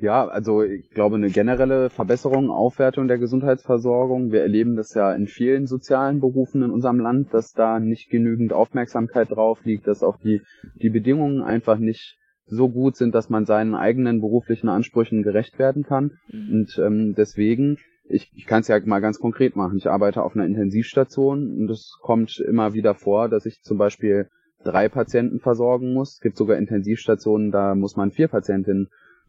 Ja, 0.00 0.28
also 0.28 0.62
ich 0.62 0.90
glaube 0.90 1.16
eine 1.16 1.30
generelle 1.30 1.90
Verbesserung, 1.90 2.50
Aufwertung 2.50 3.08
der 3.08 3.18
Gesundheitsversorgung. 3.18 4.30
Wir 4.30 4.42
erleben 4.42 4.76
das 4.76 4.94
ja 4.94 5.12
in 5.12 5.26
vielen 5.26 5.66
sozialen 5.66 6.20
Berufen 6.20 6.62
in 6.62 6.70
unserem 6.70 7.00
Land, 7.00 7.34
dass 7.34 7.52
da 7.52 7.80
nicht 7.80 8.08
genügend 8.08 8.52
Aufmerksamkeit 8.52 9.30
drauf 9.30 9.64
liegt, 9.64 9.88
dass 9.88 10.04
auch 10.04 10.16
die, 10.18 10.42
die 10.80 10.90
Bedingungen 10.90 11.42
einfach 11.42 11.78
nicht 11.78 12.16
so 12.46 12.68
gut 12.68 12.96
sind, 12.96 13.14
dass 13.14 13.28
man 13.28 13.44
seinen 13.44 13.74
eigenen 13.74 14.20
beruflichen 14.20 14.68
Ansprüchen 14.68 15.22
gerecht 15.22 15.58
werden 15.58 15.82
kann. 15.82 16.12
Mhm. 16.30 16.52
Und 16.52 16.78
ähm, 16.78 17.14
deswegen, 17.16 17.78
ich, 18.08 18.30
ich 18.34 18.46
kann 18.46 18.60
es 18.60 18.68
ja 18.68 18.78
mal 18.84 19.00
ganz 19.00 19.18
konkret 19.18 19.56
machen. 19.56 19.78
Ich 19.78 19.88
arbeite 19.88 20.22
auf 20.22 20.34
einer 20.34 20.46
Intensivstation 20.46 21.58
und 21.58 21.70
es 21.70 21.98
kommt 22.00 22.38
immer 22.38 22.72
wieder 22.72 22.94
vor, 22.94 23.28
dass 23.28 23.46
ich 23.46 23.62
zum 23.62 23.78
Beispiel 23.78 24.28
drei 24.64 24.88
Patienten 24.88 25.40
versorgen 25.40 25.92
muss. 25.92 26.14
Es 26.14 26.20
gibt 26.20 26.36
sogar 26.36 26.56
Intensivstationen, 26.56 27.50
da 27.50 27.74
muss 27.74 27.96
man 27.96 28.12
vier 28.12 28.28
Patientinnen 28.28 28.88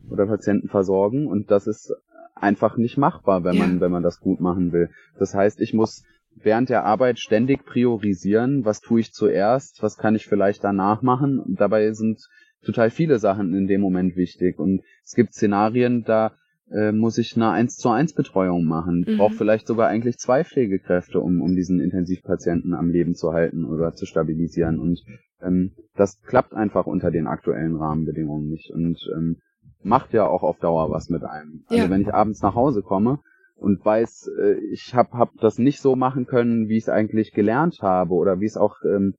oder 0.10 0.28
Patienten 0.28 0.70
versorgen 0.70 1.28
und 1.28 1.52
das 1.52 1.68
ist 1.68 1.94
einfach 2.36 2.78
nicht 2.78 2.98
machbar, 2.98 3.44
wenn 3.44 3.58
man, 3.58 3.82
wenn 3.82 3.92
man 3.92 4.04
das 4.04 4.20
gut 4.20 4.40
machen 4.40 4.72
will. 4.72 4.90
Das 5.18 5.34
heißt, 5.34 5.60
ich 5.62 5.74
muss 5.74 6.04
während 6.36 6.70
der 6.70 6.86
Arbeit 6.86 7.20
ständig 7.20 7.66
priorisieren, 7.66 8.66
was 8.66 8.80
tue 8.80 9.02
ich 9.02 9.12
zuerst, 9.12 9.82
was 9.84 9.98
kann 9.98 10.16
ich 10.16 10.26
vielleicht 10.26 10.64
danach 10.64 11.02
machen. 11.02 11.40
Und 11.40 11.60
dabei 11.60 11.92
sind 11.92 12.22
total 12.64 12.90
viele 12.90 13.20
Sachen 13.20 13.54
in 13.54 13.68
dem 13.68 13.82
Moment 13.82 14.16
wichtig. 14.16 14.60
Und 14.60 14.82
es 15.04 15.14
gibt 15.14 15.34
Szenarien, 15.34 16.04
da 16.04 16.34
äh, 16.72 16.92
muss 16.92 17.18
ich 17.18 17.36
eine 17.36 17.50
1 17.50 17.78
zu 17.78 17.90
1 17.90 18.14
Betreuung 18.14 18.66
machen. 18.66 19.06
Mhm. 19.08 19.18
Brauche 19.18 19.36
vielleicht 19.36 19.68
sogar 19.68 19.88
eigentlich 19.88 20.18
zwei 20.18 20.44
Pflegekräfte, 20.44 21.20
um, 21.20 21.42
um 21.42 21.56
diesen 21.56 21.80
Intensivpatienten 21.80 22.74
am 22.74 22.90
Leben 22.90 23.16
zu 23.16 23.34
halten 23.34 23.66
oder 23.66 23.94
zu 23.94 24.06
stabilisieren. 24.06 24.80
Und 24.80 25.04
ähm, 25.42 25.72
das 25.96 26.22
klappt 26.22 26.54
einfach 26.54 26.86
unter 26.86 27.12
den 27.12 27.28
aktuellen 27.28 27.76
Rahmenbedingungen 27.76 28.50
nicht. 28.50 28.72
Und 28.72 29.00
ähm, 29.16 29.38
macht 29.82 30.14
ja 30.14 30.28
auch 30.28 30.44
auf 30.44 30.60
Dauer 30.60 30.92
was 30.92 31.10
mit 31.10 31.24
einem. 31.24 31.64
Also 31.68 31.84
ja. 31.84 31.90
wenn 31.90 32.02
ich 32.02 32.14
abends 32.14 32.42
nach 32.42 32.56
Hause 32.56 32.82
komme 32.82 33.20
und 33.56 33.84
weiß, 33.84 34.30
äh, 34.40 34.54
ich 34.72 34.94
habe 34.94 35.18
hab 35.18 35.32
das 35.40 35.58
nicht 35.58 35.82
so 35.82 35.96
machen 35.96 36.26
können, 36.26 36.68
wie 36.68 36.78
ich 36.78 36.84
es 36.84 36.90
eigentlich 36.90 37.32
gelernt 37.32 37.80
habe 37.82 38.14
oder 38.14 38.40
wie 38.40 38.46
es 38.46 38.58
auch 38.58 38.78
ähm, 38.84 39.16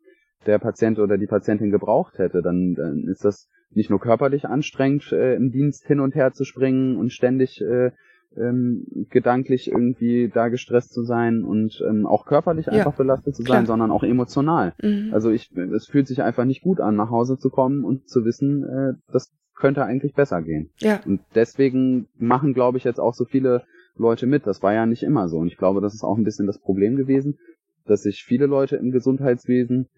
der 0.47 0.59
Patient 0.59 0.99
oder 0.99 1.19
die 1.19 1.26
Patientin 1.26 1.71
gebraucht 1.71 2.19
hätte, 2.19 2.43
dann, 2.43 2.75
dann 2.75 3.05
ist 3.09 3.25
das 3.25 3.49
nicht 3.73 3.90
nur 3.90 4.00
körperlich 4.00 4.47
anstrengend, 4.47 5.12
äh, 5.12 5.35
im 5.35 5.52
Dienst 5.52 5.87
hin 5.87 6.00
und 6.00 6.14
her 6.14 6.33
zu 6.33 6.45
springen 6.45 6.97
und 6.97 7.12
ständig 7.12 7.61
äh, 7.61 7.90
ähm, 8.37 8.87
gedanklich 9.11 9.71
irgendwie 9.71 10.31
da 10.33 10.49
gestresst 10.49 10.93
zu 10.93 11.02
sein 11.02 11.43
und 11.43 11.83
ähm, 11.88 12.07
auch 12.07 12.26
körperlich 12.26 12.67
ja, 12.67 12.73
einfach 12.73 12.95
belastet 12.95 13.35
zu 13.35 13.43
sein, 13.43 13.64
klar. 13.64 13.67
sondern 13.67 13.90
auch 13.90 14.02
emotional. 14.02 14.75
Mhm. 14.83 15.11
Also 15.12 15.31
ich, 15.31 15.50
es 15.52 15.87
fühlt 15.87 16.07
sich 16.07 16.23
einfach 16.23 16.45
nicht 16.45 16.62
gut 16.62 16.81
an, 16.81 16.97
nach 16.97 17.11
Hause 17.11 17.38
zu 17.38 17.50
kommen 17.50 17.85
und 17.85 18.09
zu 18.09 18.25
wissen, 18.25 18.64
äh, 18.64 18.93
das 19.12 19.33
könnte 19.61 19.85
eigentlich 19.85 20.14
besser 20.14 20.43
gehen. 20.43 20.71
Ja. 20.79 21.00
Und 21.07 21.21
deswegen 21.35 22.09
machen, 22.19 22.55
glaube 22.55 22.79
ich, 22.79 22.85
jetzt 22.85 22.99
auch 22.99 23.14
so 23.14 23.25
viele 23.25 23.64
Leute 23.97 24.26
mit. 24.26 24.47
Das 24.47 24.62
war 24.62 24.73
ja 24.73 24.87
nicht 24.87 25.02
immer 25.02 25.29
so. 25.29 25.38
Und 25.38 25.47
ich 25.47 25.57
glaube, 25.57 25.81
das 25.81 25.95
ist 25.95 26.02
auch 26.02 26.17
ein 26.17 26.25
bisschen 26.25 26.47
das 26.47 26.59
Problem 26.59 26.97
gewesen, 26.97 27.38
dass 27.87 28.02
sich 28.02 28.25
viele 28.25 28.47
Leute 28.47 28.76
im 28.76 28.90
Gesundheitswesen 28.90 29.88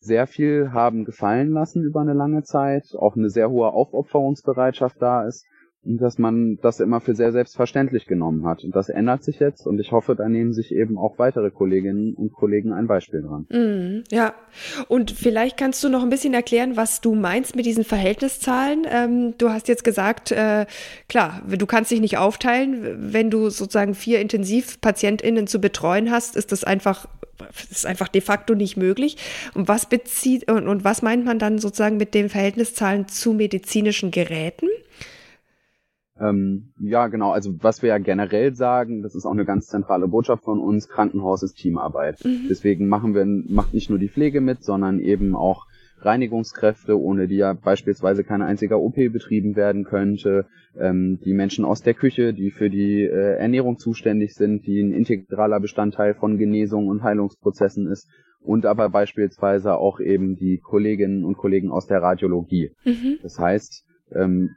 sehr 0.00 0.26
viel 0.26 0.72
haben 0.72 1.04
gefallen 1.04 1.50
lassen 1.50 1.84
über 1.84 2.00
eine 2.00 2.14
lange 2.14 2.42
Zeit, 2.42 2.94
auch 2.98 3.14
eine 3.16 3.30
sehr 3.30 3.50
hohe 3.50 3.68
Aufopferungsbereitschaft 3.68 5.00
da 5.00 5.24
ist 5.26 5.46
dass 5.84 6.18
man 6.18 6.58
das 6.62 6.78
immer 6.78 7.00
für 7.00 7.14
sehr 7.14 7.32
selbstverständlich 7.32 8.06
genommen 8.06 8.46
hat. 8.46 8.62
Und 8.62 8.76
das 8.76 8.88
ändert 8.88 9.24
sich 9.24 9.40
jetzt 9.40 9.66
und 9.66 9.80
ich 9.80 9.90
hoffe, 9.90 10.14
da 10.14 10.28
nehmen 10.28 10.52
sich 10.52 10.72
eben 10.72 10.96
auch 10.96 11.18
weitere 11.18 11.50
Kolleginnen 11.50 12.14
und 12.14 12.32
Kollegen 12.32 12.72
ein 12.72 12.86
Beispiel 12.86 13.22
dran. 13.22 13.46
Mm, 13.50 14.04
ja, 14.10 14.34
und 14.88 15.10
vielleicht 15.10 15.56
kannst 15.56 15.82
du 15.82 15.88
noch 15.88 16.04
ein 16.04 16.10
bisschen 16.10 16.34
erklären, 16.34 16.76
was 16.76 17.00
du 17.00 17.14
meinst 17.14 17.56
mit 17.56 17.66
diesen 17.66 17.84
Verhältniszahlen. 17.84 18.86
Ähm, 18.88 19.34
du 19.38 19.50
hast 19.50 19.66
jetzt 19.66 19.82
gesagt, 19.82 20.30
äh, 20.30 20.66
klar, 21.08 21.42
du 21.48 21.66
kannst 21.66 21.90
dich 21.90 22.00
nicht 22.00 22.16
aufteilen. 22.16 23.12
Wenn 23.12 23.30
du 23.30 23.50
sozusagen 23.50 23.94
vier 23.94 24.20
Intensivpatientinnen 24.20 25.48
zu 25.48 25.60
betreuen 25.60 26.10
hast, 26.10 26.36
ist 26.36 26.52
das 26.52 26.62
einfach 26.62 27.08
ist 27.70 27.86
einfach 27.86 28.06
de 28.06 28.20
facto 28.20 28.54
nicht 28.54 28.76
möglich. 28.76 29.16
Und 29.54 29.66
was 29.66 29.86
bezieht 29.86 30.48
und, 30.48 30.68
und 30.68 30.84
was 30.84 31.02
meint 31.02 31.24
man 31.24 31.40
dann 31.40 31.58
sozusagen 31.58 31.96
mit 31.96 32.14
den 32.14 32.28
Verhältniszahlen 32.28 33.08
zu 33.08 33.32
medizinischen 33.32 34.12
Geräten? 34.12 34.68
Ähm, 36.20 36.72
ja, 36.80 37.08
genau. 37.08 37.32
Also 37.32 37.54
was 37.62 37.82
wir 37.82 37.88
ja 37.88 37.98
generell 37.98 38.54
sagen, 38.54 39.02
das 39.02 39.14
ist 39.14 39.24
auch 39.24 39.32
eine 39.32 39.44
ganz 39.44 39.66
zentrale 39.66 40.08
Botschaft 40.08 40.44
von 40.44 40.60
uns, 40.60 40.88
Krankenhaus 40.88 41.42
ist 41.42 41.54
Teamarbeit. 41.54 42.24
Mhm. 42.24 42.46
Deswegen 42.48 42.88
machen 42.88 43.14
wir, 43.14 43.24
macht 43.24 43.74
nicht 43.74 43.90
nur 43.90 43.98
die 43.98 44.08
Pflege 44.08 44.40
mit, 44.40 44.62
sondern 44.62 45.00
eben 45.00 45.34
auch 45.34 45.66
Reinigungskräfte, 46.04 46.98
ohne 47.00 47.28
die 47.28 47.36
ja 47.36 47.52
beispielsweise 47.52 48.24
keine 48.24 48.44
einzige 48.44 48.78
OP 48.80 48.96
betrieben 48.96 49.56
werden 49.56 49.84
könnte, 49.84 50.46
ähm, 50.78 51.20
die 51.24 51.32
Menschen 51.32 51.64
aus 51.64 51.82
der 51.82 51.94
Küche, 51.94 52.34
die 52.34 52.50
für 52.50 52.70
die 52.70 53.02
äh, 53.02 53.36
Ernährung 53.36 53.78
zuständig 53.78 54.34
sind, 54.34 54.66
die 54.66 54.80
ein 54.80 54.92
integraler 54.92 55.60
Bestandteil 55.60 56.14
von 56.14 56.38
Genesung 56.38 56.88
und 56.88 57.02
Heilungsprozessen 57.02 57.86
ist 57.86 58.08
und 58.40 58.66
aber 58.66 58.88
beispielsweise 58.90 59.76
auch 59.76 60.00
eben 60.00 60.36
die 60.36 60.58
Kolleginnen 60.58 61.24
und 61.24 61.36
Kollegen 61.36 61.70
aus 61.70 61.86
der 61.86 62.02
Radiologie. 62.02 62.72
Mhm. 62.84 63.18
Das 63.22 63.38
heißt, 63.38 63.84
ähm, 64.14 64.50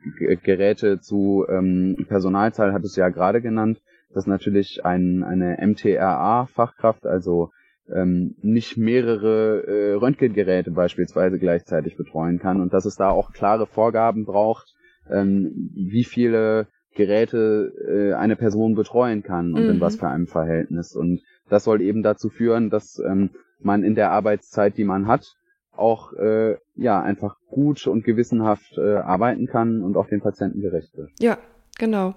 Geräte 0.44 1.00
zu 1.00 1.46
ähm, 1.50 2.06
Personalzahl 2.08 2.74
hat 2.74 2.84
es 2.84 2.96
ja 2.96 3.10
gerade 3.10 3.42
genannt, 3.42 3.82
dass 4.14 4.28
natürlich 4.28 4.86
ein, 4.86 5.24
eine 5.24 5.58
MTRA-Fachkraft, 5.62 7.06
also 7.06 7.52
ähm, 7.94 8.36
nicht 8.42 8.78
mehrere 8.78 9.64
äh, 9.68 9.94
Röntgengeräte 9.94 10.72
beispielsweise 10.72 11.38
gleichzeitig 11.38 11.98
betreuen 11.98 12.40
kann 12.40 12.62
und 12.62 12.74
dass 12.74 12.86
es 12.86 12.96
da 12.96 13.10
auch 13.10 13.32
klare 13.32 13.68
Vorgaben 13.68 14.26
braucht, 14.26 14.74
ähm, 15.10 15.72
wie 15.76 16.04
viele 16.04 16.68
Geräte 16.96 17.74
äh, 17.88 18.14
eine 18.14 18.36
Person 18.36 18.74
betreuen 18.74 19.22
kann 19.22 19.54
und 19.54 19.64
mhm. 19.64 19.70
in 19.72 19.82
was 19.82 19.98
für 19.98 20.08
einem 20.08 20.28
Verhältnis. 20.28 20.96
Und 20.96 21.22
das 21.50 21.66
soll 21.66 21.82
eben 21.82 22.02
dazu 22.02 22.30
führen, 22.30 22.70
dass 22.70 23.00
ähm, 23.00 23.32
man 23.60 23.84
in 23.84 23.96
der 23.96 24.12
Arbeitszeit, 24.12 24.78
die 24.78 24.86
man 24.86 25.08
hat, 25.08 25.36
auch 25.78 26.14
äh, 26.14 26.56
ja 26.76 27.02
einfach 27.02 27.38
gut 27.50 27.88
und 27.88 28.04
gewissenhaft 28.04 28.78
äh, 28.78 28.96
arbeiten 28.96 29.48
kann 29.48 29.82
und 29.82 29.98
auch 29.98 30.08
den 30.08 30.22
Patienten 30.22 30.62
gerecht 30.62 30.96
wird. 30.96 31.10
Ja, 31.20 31.38
genau. 31.78 32.16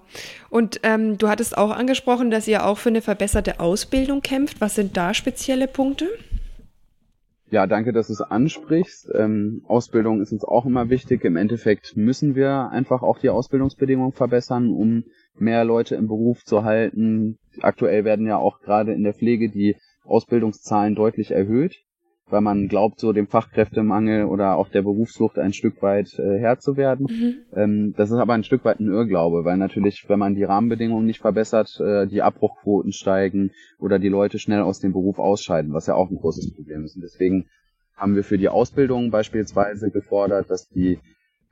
Und 0.49 0.79
ähm, 0.83 1.17
du 1.17 1.29
hattest 1.29 1.57
auch 1.57 1.71
angesprochen, 1.71 2.31
dass 2.31 2.47
ihr 2.47 2.65
auch 2.65 2.77
für 2.77 2.89
eine 2.89 3.01
verbesserte 3.01 3.59
Ausbildung 3.59 4.21
kämpft. 4.21 4.61
Was 4.61 4.75
sind 4.75 4.97
da 4.97 5.13
spezielle 5.13 5.67
Punkte? 5.67 6.07
Ja, 7.51 7.65
danke, 7.65 7.93
dass 7.93 8.07
du 8.07 8.13
es 8.13 8.21
ansprichst. 8.21 9.09
Ähm, 9.15 9.63
Ausbildung 9.67 10.21
ist 10.21 10.31
uns 10.31 10.43
auch 10.43 10.65
immer 10.65 10.89
wichtig. 10.89 11.25
Im 11.25 11.35
Endeffekt 11.35 11.97
müssen 11.97 12.35
wir 12.35 12.69
einfach 12.69 13.01
auch 13.01 13.17
die 13.17 13.29
Ausbildungsbedingungen 13.29 14.11
verbessern, 14.11 14.71
um 14.71 15.05
mehr 15.35 15.65
Leute 15.65 15.95
im 15.95 16.07
Beruf 16.07 16.43
zu 16.43 16.63
halten. 16.63 17.39
Aktuell 17.61 18.05
werden 18.05 18.27
ja 18.27 18.37
auch 18.37 18.59
gerade 18.59 18.93
in 18.93 19.03
der 19.03 19.15
Pflege 19.15 19.49
die 19.49 19.77
Ausbildungszahlen 20.03 20.93
deutlich 20.93 21.31
erhöht 21.31 21.83
weil 22.31 22.41
man 22.41 22.67
glaubt, 22.67 22.99
so 22.99 23.13
dem 23.13 23.27
Fachkräftemangel 23.27 24.25
oder 24.25 24.55
auch 24.55 24.69
der 24.69 24.81
Berufsflucht 24.81 25.37
ein 25.37 25.53
Stück 25.53 25.81
weit 25.81 26.17
äh, 26.19 26.39
Herr 26.39 26.59
zu 26.59 26.77
werden. 26.77 27.07
Mhm. 27.09 27.35
Ähm, 27.55 27.93
das 27.97 28.11
ist 28.11 28.17
aber 28.17 28.33
ein 28.33 28.43
Stück 28.43 28.65
weit 28.65 28.79
ein 28.79 28.91
Irrglaube, 28.91 29.45
weil 29.45 29.57
natürlich, 29.57 30.05
wenn 30.07 30.19
man 30.19 30.35
die 30.35 30.43
Rahmenbedingungen 30.43 31.05
nicht 31.05 31.19
verbessert, 31.19 31.79
äh, 31.79 32.07
die 32.07 32.21
Abbruchquoten 32.21 32.91
steigen 32.91 33.51
oder 33.79 33.99
die 33.99 34.09
Leute 34.09 34.39
schnell 34.39 34.61
aus 34.61 34.79
dem 34.79 34.93
Beruf 34.93 35.19
ausscheiden, 35.19 35.73
was 35.73 35.87
ja 35.87 35.95
auch 35.95 36.09
ein 36.09 36.17
großes 36.17 36.53
Problem 36.53 36.83
ist. 36.83 36.95
Und 36.95 37.01
deswegen 37.01 37.47
haben 37.95 38.15
wir 38.15 38.23
für 38.23 38.37
die 38.37 38.49
Ausbildung 38.49 39.11
beispielsweise 39.11 39.91
gefordert, 39.91 40.49
dass 40.49 40.69
die 40.69 40.99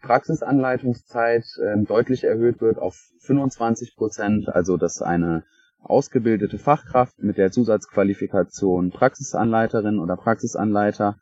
Praxisanleitungszeit 0.02 1.44
äh, 1.62 1.84
deutlich 1.84 2.24
erhöht 2.24 2.62
wird 2.62 2.78
auf 2.78 2.96
25 3.22 3.96
Prozent, 3.96 4.48
also 4.48 4.78
dass 4.78 5.02
eine 5.02 5.44
ausgebildete 5.90 6.58
Fachkraft 6.58 7.20
mit 7.20 7.38
der 7.38 7.52
Zusatzqualifikation 7.52 8.92
Praxisanleiterin 8.92 10.00
oder 10.00 10.18
Praxisanleiter 10.18 11.18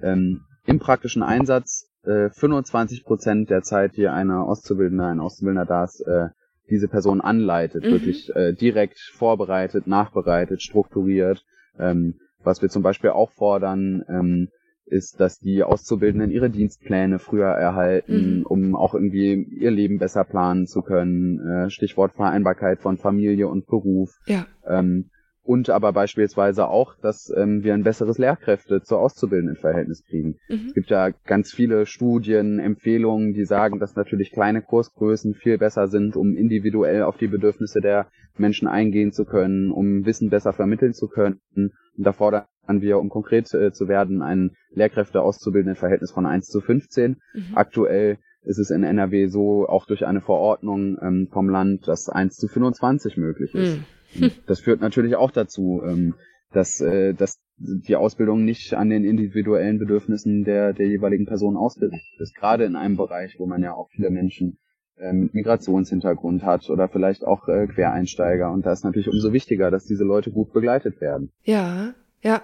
ähm, 0.00 0.42
im 0.66 0.78
praktischen 0.78 1.22
Einsatz 1.22 1.88
äh, 2.04 2.30
25 2.30 3.04
Prozent 3.04 3.50
der 3.50 3.62
Zeit, 3.62 3.96
die 3.96 4.08
eine 4.08 4.42
Auszubildende, 4.42 5.06
ein 5.06 5.20
Auszubildender 5.20 5.66
da 5.66 5.84
ist, 5.84 6.00
äh, 6.00 6.28
diese 6.70 6.88
Person 6.88 7.20
anleitet, 7.20 7.84
mhm. 7.84 7.90
wirklich 7.90 8.34
äh, 8.34 8.52
direkt 8.52 8.98
vorbereitet, 8.98 9.86
nachbereitet, 9.86 10.62
strukturiert. 10.62 11.44
Ähm, 11.78 12.18
was 12.42 12.62
wir 12.62 12.68
zum 12.68 12.82
Beispiel 12.82 13.10
auch 13.10 13.30
fordern, 13.32 14.04
ähm, 14.08 14.48
ist, 14.88 15.20
dass 15.20 15.38
die 15.38 15.62
Auszubildenden 15.62 16.30
ihre 16.30 16.50
Dienstpläne 16.50 17.18
früher 17.18 17.48
erhalten, 17.48 18.38
mhm. 18.38 18.46
um 18.46 18.76
auch 18.76 18.94
irgendwie 18.94 19.42
ihr 19.42 19.70
Leben 19.70 19.98
besser 19.98 20.24
planen 20.24 20.66
zu 20.66 20.82
können. 20.82 21.40
Äh, 21.40 21.70
Stichwort 21.70 22.12
Vereinbarkeit 22.12 22.80
von 22.80 22.96
Familie 22.96 23.48
und 23.48 23.66
Beruf. 23.66 24.18
Ja. 24.26 24.46
Ähm, 24.66 25.10
und 25.48 25.70
aber 25.70 25.94
beispielsweise 25.94 26.68
auch, 26.68 26.94
dass 27.00 27.32
ähm, 27.34 27.64
wir 27.64 27.72
ein 27.72 27.82
besseres 27.82 28.18
Lehrkräfte 28.18 28.82
zu 28.82 28.98
auszubildenden 28.98 29.56
Verhältnis 29.56 30.04
kriegen. 30.04 30.36
Mhm. 30.50 30.66
Es 30.66 30.74
gibt 30.74 30.90
ja 30.90 31.08
ganz 31.24 31.52
viele 31.52 31.86
Studien, 31.86 32.58
Empfehlungen, 32.58 33.32
die 33.32 33.46
sagen, 33.46 33.78
dass 33.78 33.96
natürlich 33.96 34.30
kleine 34.30 34.60
Kursgrößen 34.60 35.32
viel 35.32 35.56
besser 35.56 35.88
sind, 35.88 36.16
um 36.16 36.36
individuell 36.36 37.02
auf 37.02 37.16
die 37.16 37.28
Bedürfnisse 37.28 37.80
der 37.80 38.08
Menschen 38.36 38.68
eingehen 38.68 39.10
zu 39.10 39.24
können, 39.24 39.70
um 39.70 40.04
Wissen 40.04 40.28
besser 40.28 40.52
vermitteln 40.52 40.92
zu 40.92 41.08
können. 41.08 41.40
Und 41.56 41.72
da 41.96 42.12
fordern 42.12 42.44
wir, 42.68 42.98
um 42.98 43.08
konkret 43.08 43.52
äh, 43.54 43.72
zu 43.72 43.88
werden, 43.88 44.22
ein 44.22 44.52
Lehrkräfte 44.70 45.22
auszubildenden 45.22 45.76
Verhältnis 45.76 46.12
von 46.12 46.26
1 46.26 46.46
zu 46.46 46.60
15. 46.60 47.16
Mhm. 47.32 47.42
Aktuell 47.54 48.18
ist 48.42 48.58
es 48.58 48.70
in 48.70 48.84
NRW 48.84 49.26
so, 49.26 49.66
auch 49.68 49.86
durch 49.86 50.06
eine 50.06 50.20
Verordnung 50.20 50.96
ähm, 51.02 51.28
vom 51.30 51.48
Land, 51.48 51.88
dass 51.88 52.08
1 52.08 52.36
zu 52.36 52.48
25 52.48 53.16
möglich 53.16 53.54
ist. 53.54 53.78
Mhm. 54.14 54.30
Das 54.46 54.60
führt 54.60 54.80
natürlich 54.80 55.16
auch 55.16 55.30
dazu, 55.30 55.82
ähm, 55.84 56.14
dass, 56.52 56.80
äh, 56.80 57.14
dass 57.14 57.38
die 57.58 57.96
Ausbildung 57.96 58.44
nicht 58.44 58.74
an 58.74 58.88
den 58.88 59.04
individuellen 59.04 59.78
Bedürfnissen 59.78 60.44
der, 60.44 60.72
der 60.72 60.86
jeweiligen 60.86 61.26
Person 61.26 61.56
ausgerichtet 61.56 62.20
ist. 62.20 62.34
Gerade 62.34 62.64
in 62.64 62.76
einem 62.76 62.96
Bereich, 62.96 63.36
wo 63.38 63.46
man 63.46 63.62
ja 63.62 63.74
auch 63.74 63.88
viele 63.90 64.10
Menschen 64.10 64.58
äh, 64.96 65.12
mit 65.12 65.34
Migrationshintergrund 65.34 66.42
hat 66.42 66.70
oder 66.70 66.88
vielleicht 66.88 67.24
auch 67.24 67.48
äh, 67.48 67.66
Quereinsteiger. 67.66 68.50
Und 68.50 68.64
da 68.64 68.72
ist 68.72 68.84
natürlich 68.84 69.08
umso 69.08 69.32
wichtiger, 69.32 69.70
dass 69.70 69.84
diese 69.84 70.04
Leute 70.04 70.30
gut 70.30 70.52
begleitet 70.52 71.00
werden. 71.00 71.30
Ja, 71.42 71.94
ja. 72.22 72.42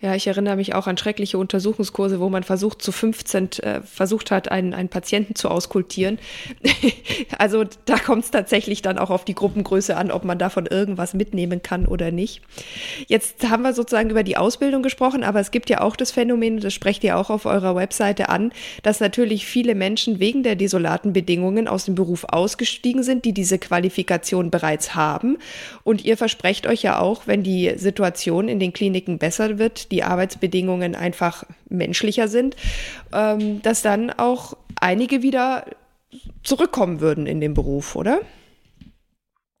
Ja, 0.00 0.14
ich 0.14 0.28
erinnere 0.28 0.54
mich 0.54 0.76
auch 0.76 0.86
an 0.86 0.96
schreckliche 0.96 1.38
Untersuchungskurse, 1.38 2.20
wo 2.20 2.28
man 2.28 2.44
versucht, 2.44 2.82
zu 2.82 2.92
15 2.92 3.50
äh, 3.58 3.80
versucht 3.82 4.30
hat, 4.30 4.48
einen, 4.48 4.72
einen 4.72 4.88
Patienten 4.88 5.34
zu 5.34 5.48
auskultieren. 5.48 6.20
also 7.38 7.64
da 7.84 7.98
kommt 7.98 8.22
es 8.22 8.30
tatsächlich 8.30 8.80
dann 8.80 8.96
auch 8.96 9.10
auf 9.10 9.24
die 9.24 9.34
Gruppengröße 9.34 9.96
an, 9.96 10.12
ob 10.12 10.24
man 10.24 10.38
davon 10.38 10.66
irgendwas 10.66 11.14
mitnehmen 11.14 11.62
kann 11.62 11.84
oder 11.84 12.12
nicht. 12.12 12.42
Jetzt 13.08 13.50
haben 13.50 13.64
wir 13.64 13.72
sozusagen 13.72 14.10
über 14.10 14.22
die 14.22 14.36
Ausbildung 14.36 14.84
gesprochen, 14.84 15.24
aber 15.24 15.40
es 15.40 15.50
gibt 15.50 15.68
ja 15.68 15.80
auch 15.80 15.96
das 15.96 16.12
Phänomen, 16.12 16.60
das 16.60 16.74
sprecht 16.74 17.02
ihr 17.02 17.16
auch 17.18 17.28
auf 17.28 17.44
eurer 17.44 17.74
Webseite 17.74 18.28
an, 18.28 18.52
dass 18.84 19.00
natürlich 19.00 19.46
viele 19.46 19.74
Menschen 19.74 20.20
wegen 20.20 20.44
der 20.44 20.54
desolaten 20.54 21.12
Bedingungen 21.12 21.66
aus 21.66 21.86
dem 21.86 21.96
Beruf 21.96 22.22
ausgestiegen 22.22 23.02
sind, 23.02 23.24
die 23.24 23.32
diese 23.32 23.58
Qualifikation 23.58 24.52
bereits 24.52 24.94
haben. 24.94 25.38
Und 25.82 26.04
ihr 26.04 26.16
versprecht 26.16 26.68
euch 26.68 26.84
ja 26.84 27.00
auch, 27.00 27.26
wenn 27.26 27.42
die 27.42 27.72
Situation 27.74 28.48
in 28.48 28.60
den 28.60 28.72
Kliniken 28.72 29.18
besser 29.18 29.58
wird, 29.58 29.87
die 29.90 30.02
Arbeitsbedingungen 30.02 30.94
einfach 30.94 31.44
menschlicher 31.68 32.28
sind, 32.28 32.56
ähm, 33.12 33.62
dass 33.62 33.82
dann 33.82 34.10
auch 34.10 34.56
einige 34.80 35.22
wieder 35.22 35.64
zurückkommen 36.42 37.00
würden 37.00 37.26
in 37.26 37.40
den 37.40 37.54
Beruf, 37.54 37.96
oder? 37.96 38.20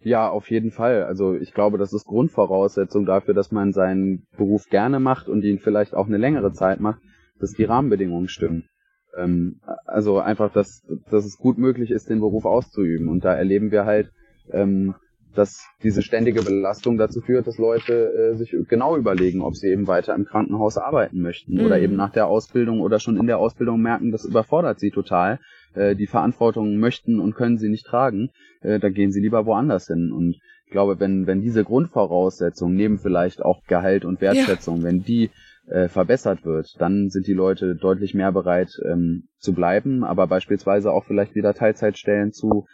Ja, 0.00 0.28
auf 0.28 0.50
jeden 0.50 0.70
Fall. 0.70 1.04
Also 1.04 1.34
ich 1.34 1.52
glaube, 1.52 1.76
das 1.76 1.92
ist 1.92 2.04
Grundvoraussetzung 2.04 3.04
dafür, 3.04 3.34
dass 3.34 3.50
man 3.50 3.72
seinen 3.72 4.26
Beruf 4.36 4.66
gerne 4.70 5.00
macht 5.00 5.28
und 5.28 5.42
ihn 5.44 5.58
vielleicht 5.58 5.94
auch 5.94 6.06
eine 6.06 6.18
längere 6.18 6.52
Zeit 6.52 6.80
macht, 6.80 7.00
dass 7.40 7.52
die 7.52 7.64
Rahmenbedingungen 7.64 8.28
stimmen. 8.28 8.68
Ähm, 9.16 9.60
also 9.86 10.20
einfach, 10.20 10.52
dass, 10.52 10.82
dass 11.10 11.24
es 11.24 11.36
gut 11.36 11.58
möglich 11.58 11.90
ist, 11.90 12.08
den 12.08 12.20
Beruf 12.20 12.44
auszuüben. 12.44 13.08
Und 13.08 13.24
da 13.24 13.34
erleben 13.34 13.70
wir 13.70 13.84
halt, 13.84 14.10
ähm, 14.52 14.94
dass 15.34 15.66
diese 15.82 16.02
ständige 16.02 16.42
Belastung 16.42 16.96
dazu 16.96 17.20
führt, 17.20 17.46
dass 17.46 17.58
Leute 17.58 18.32
äh, 18.32 18.36
sich 18.36 18.54
genau 18.68 18.96
überlegen, 18.96 19.40
ob 19.42 19.56
sie 19.56 19.68
eben 19.68 19.86
weiter 19.86 20.14
im 20.14 20.24
Krankenhaus 20.24 20.78
arbeiten 20.78 21.20
möchten 21.20 21.54
mhm. 21.54 21.66
oder 21.66 21.78
eben 21.78 21.96
nach 21.96 22.10
der 22.10 22.26
Ausbildung 22.26 22.80
oder 22.80 22.98
schon 22.98 23.16
in 23.16 23.26
der 23.26 23.38
Ausbildung 23.38 23.80
merken, 23.80 24.10
das 24.10 24.24
überfordert 24.24 24.80
sie 24.80 24.90
total. 24.90 25.38
Äh, 25.74 25.94
die 25.94 26.06
Verantwortung 26.06 26.78
möchten 26.78 27.20
und 27.20 27.34
können 27.34 27.58
sie 27.58 27.68
nicht 27.68 27.86
tragen. 27.86 28.30
Äh, 28.60 28.78
da 28.78 28.88
gehen 28.88 29.12
sie 29.12 29.20
lieber 29.20 29.46
woanders 29.46 29.86
hin. 29.86 30.12
Und 30.12 30.36
ich 30.66 30.72
glaube, 30.72 30.98
wenn, 31.00 31.26
wenn 31.26 31.40
diese 31.40 31.64
Grundvoraussetzungen 31.64 32.76
neben 32.76 32.98
vielleicht 32.98 33.42
auch 33.42 33.62
Gehalt 33.64 34.04
und 34.04 34.20
Wertschätzung, 34.20 34.78
ja. 34.78 34.84
wenn 34.84 35.02
die 35.02 35.30
äh, 35.68 35.88
verbessert 35.88 36.44
wird, 36.44 36.74
dann 36.78 37.10
sind 37.10 37.26
die 37.26 37.34
Leute 37.34 37.76
deutlich 37.76 38.14
mehr 38.14 38.32
bereit 38.32 38.70
ähm, 38.84 39.28
zu 39.38 39.52
bleiben, 39.52 40.04
aber 40.04 40.26
beispielsweise 40.26 40.90
auch 40.92 41.04
vielleicht 41.04 41.34
wieder 41.34 41.54
Teilzeitstellen 41.54 42.32
zu 42.32 42.66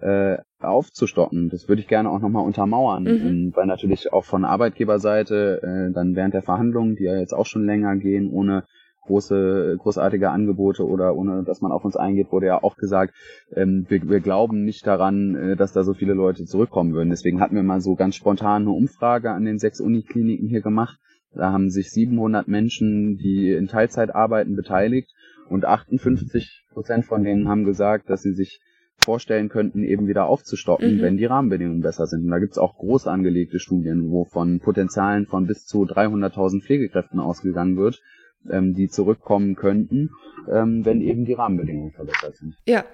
äh, 0.00 0.38
aufzustocken. 0.60 1.48
Das 1.50 1.68
würde 1.68 1.82
ich 1.82 1.88
gerne 1.88 2.10
auch 2.10 2.20
nochmal 2.20 2.44
untermauern, 2.44 3.04
mhm. 3.04 3.08
Ähm, 3.08 3.52
weil 3.54 3.66
natürlich 3.66 4.12
auch 4.12 4.24
von 4.24 4.44
Arbeitgeberseite 4.44 5.62
äh, 5.62 5.92
dann 5.92 6.16
während 6.16 6.34
der 6.34 6.42
Verhandlungen, 6.42 6.96
die 6.96 7.04
ja 7.04 7.16
jetzt 7.16 7.34
auch 7.34 7.46
schon 7.46 7.64
länger 7.64 7.96
gehen, 7.96 8.30
ohne 8.30 8.64
große, 9.08 9.76
großartige 9.78 10.30
Angebote 10.30 10.86
oder 10.86 11.16
ohne 11.16 11.42
dass 11.42 11.60
man 11.60 11.72
auf 11.72 11.84
uns 11.84 11.96
eingeht, 11.96 12.30
wurde 12.30 12.46
ja 12.46 12.62
auch 12.62 12.76
gesagt, 12.76 13.14
ähm, 13.54 13.86
wir, 13.88 14.08
wir 14.08 14.20
glauben 14.20 14.64
nicht 14.64 14.86
daran, 14.86 15.34
äh, 15.34 15.56
dass 15.56 15.72
da 15.72 15.82
so 15.82 15.94
viele 15.94 16.12
Leute 16.12 16.44
zurückkommen 16.44 16.92
würden. 16.92 17.10
Deswegen 17.10 17.40
hatten 17.40 17.56
wir 17.56 17.62
mal 17.62 17.80
so 17.80 17.94
ganz 17.94 18.14
spontan 18.14 18.62
eine 18.62 18.70
Umfrage 18.70 19.30
an 19.30 19.44
den 19.44 19.58
sechs 19.58 19.80
Unikliniken 19.80 20.48
hier 20.48 20.60
gemacht. 20.60 20.98
Da 21.34 21.52
haben 21.52 21.70
sich 21.70 21.90
700 21.90 22.48
Menschen, 22.48 23.16
die 23.16 23.52
in 23.52 23.66
Teilzeit 23.66 24.14
arbeiten, 24.14 24.56
beteiligt 24.56 25.10
und 25.48 25.64
58 25.64 26.64
Prozent 26.72 27.06
von 27.06 27.24
denen 27.24 27.48
haben 27.48 27.64
gesagt, 27.64 28.10
dass 28.10 28.22
sie 28.22 28.32
sich 28.32 28.60
vorstellen 29.08 29.48
könnten, 29.48 29.84
eben 29.84 30.06
wieder 30.06 30.26
aufzustocken, 30.26 30.98
mhm. 30.98 31.00
wenn 31.00 31.16
die 31.16 31.24
Rahmenbedingungen 31.24 31.80
besser 31.80 32.06
sind. 32.06 32.24
Und 32.24 32.30
da 32.30 32.38
gibt 32.38 32.52
es 32.52 32.58
auch 32.58 32.76
groß 32.76 33.06
angelegte 33.06 33.58
Studien, 33.58 34.10
wo 34.10 34.26
von 34.26 34.60
Potenzialen 34.60 35.24
von 35.24 35.46
bis 35.46 35.64
zu 35.64 35.84
300.000 35.84 36.60
Pflegekräften 36.62 37.18
ausgegangen 37.18 37.78
wird, 37.78 38.02
ähm, 38.50 38.74
die 38.74 38.88
zurückkommen 38.88 39.56
könnten, 39.56 40.10
ähm, 40.52 40.84
wenn 40.84 41.00
eben 41.00 41.24
die 41.24 41.32
Rahmenbedingungen 41.32 41.92
verbessert 41.92 42.36
sind. 42.36 42.54
Ja, 42.66 42.84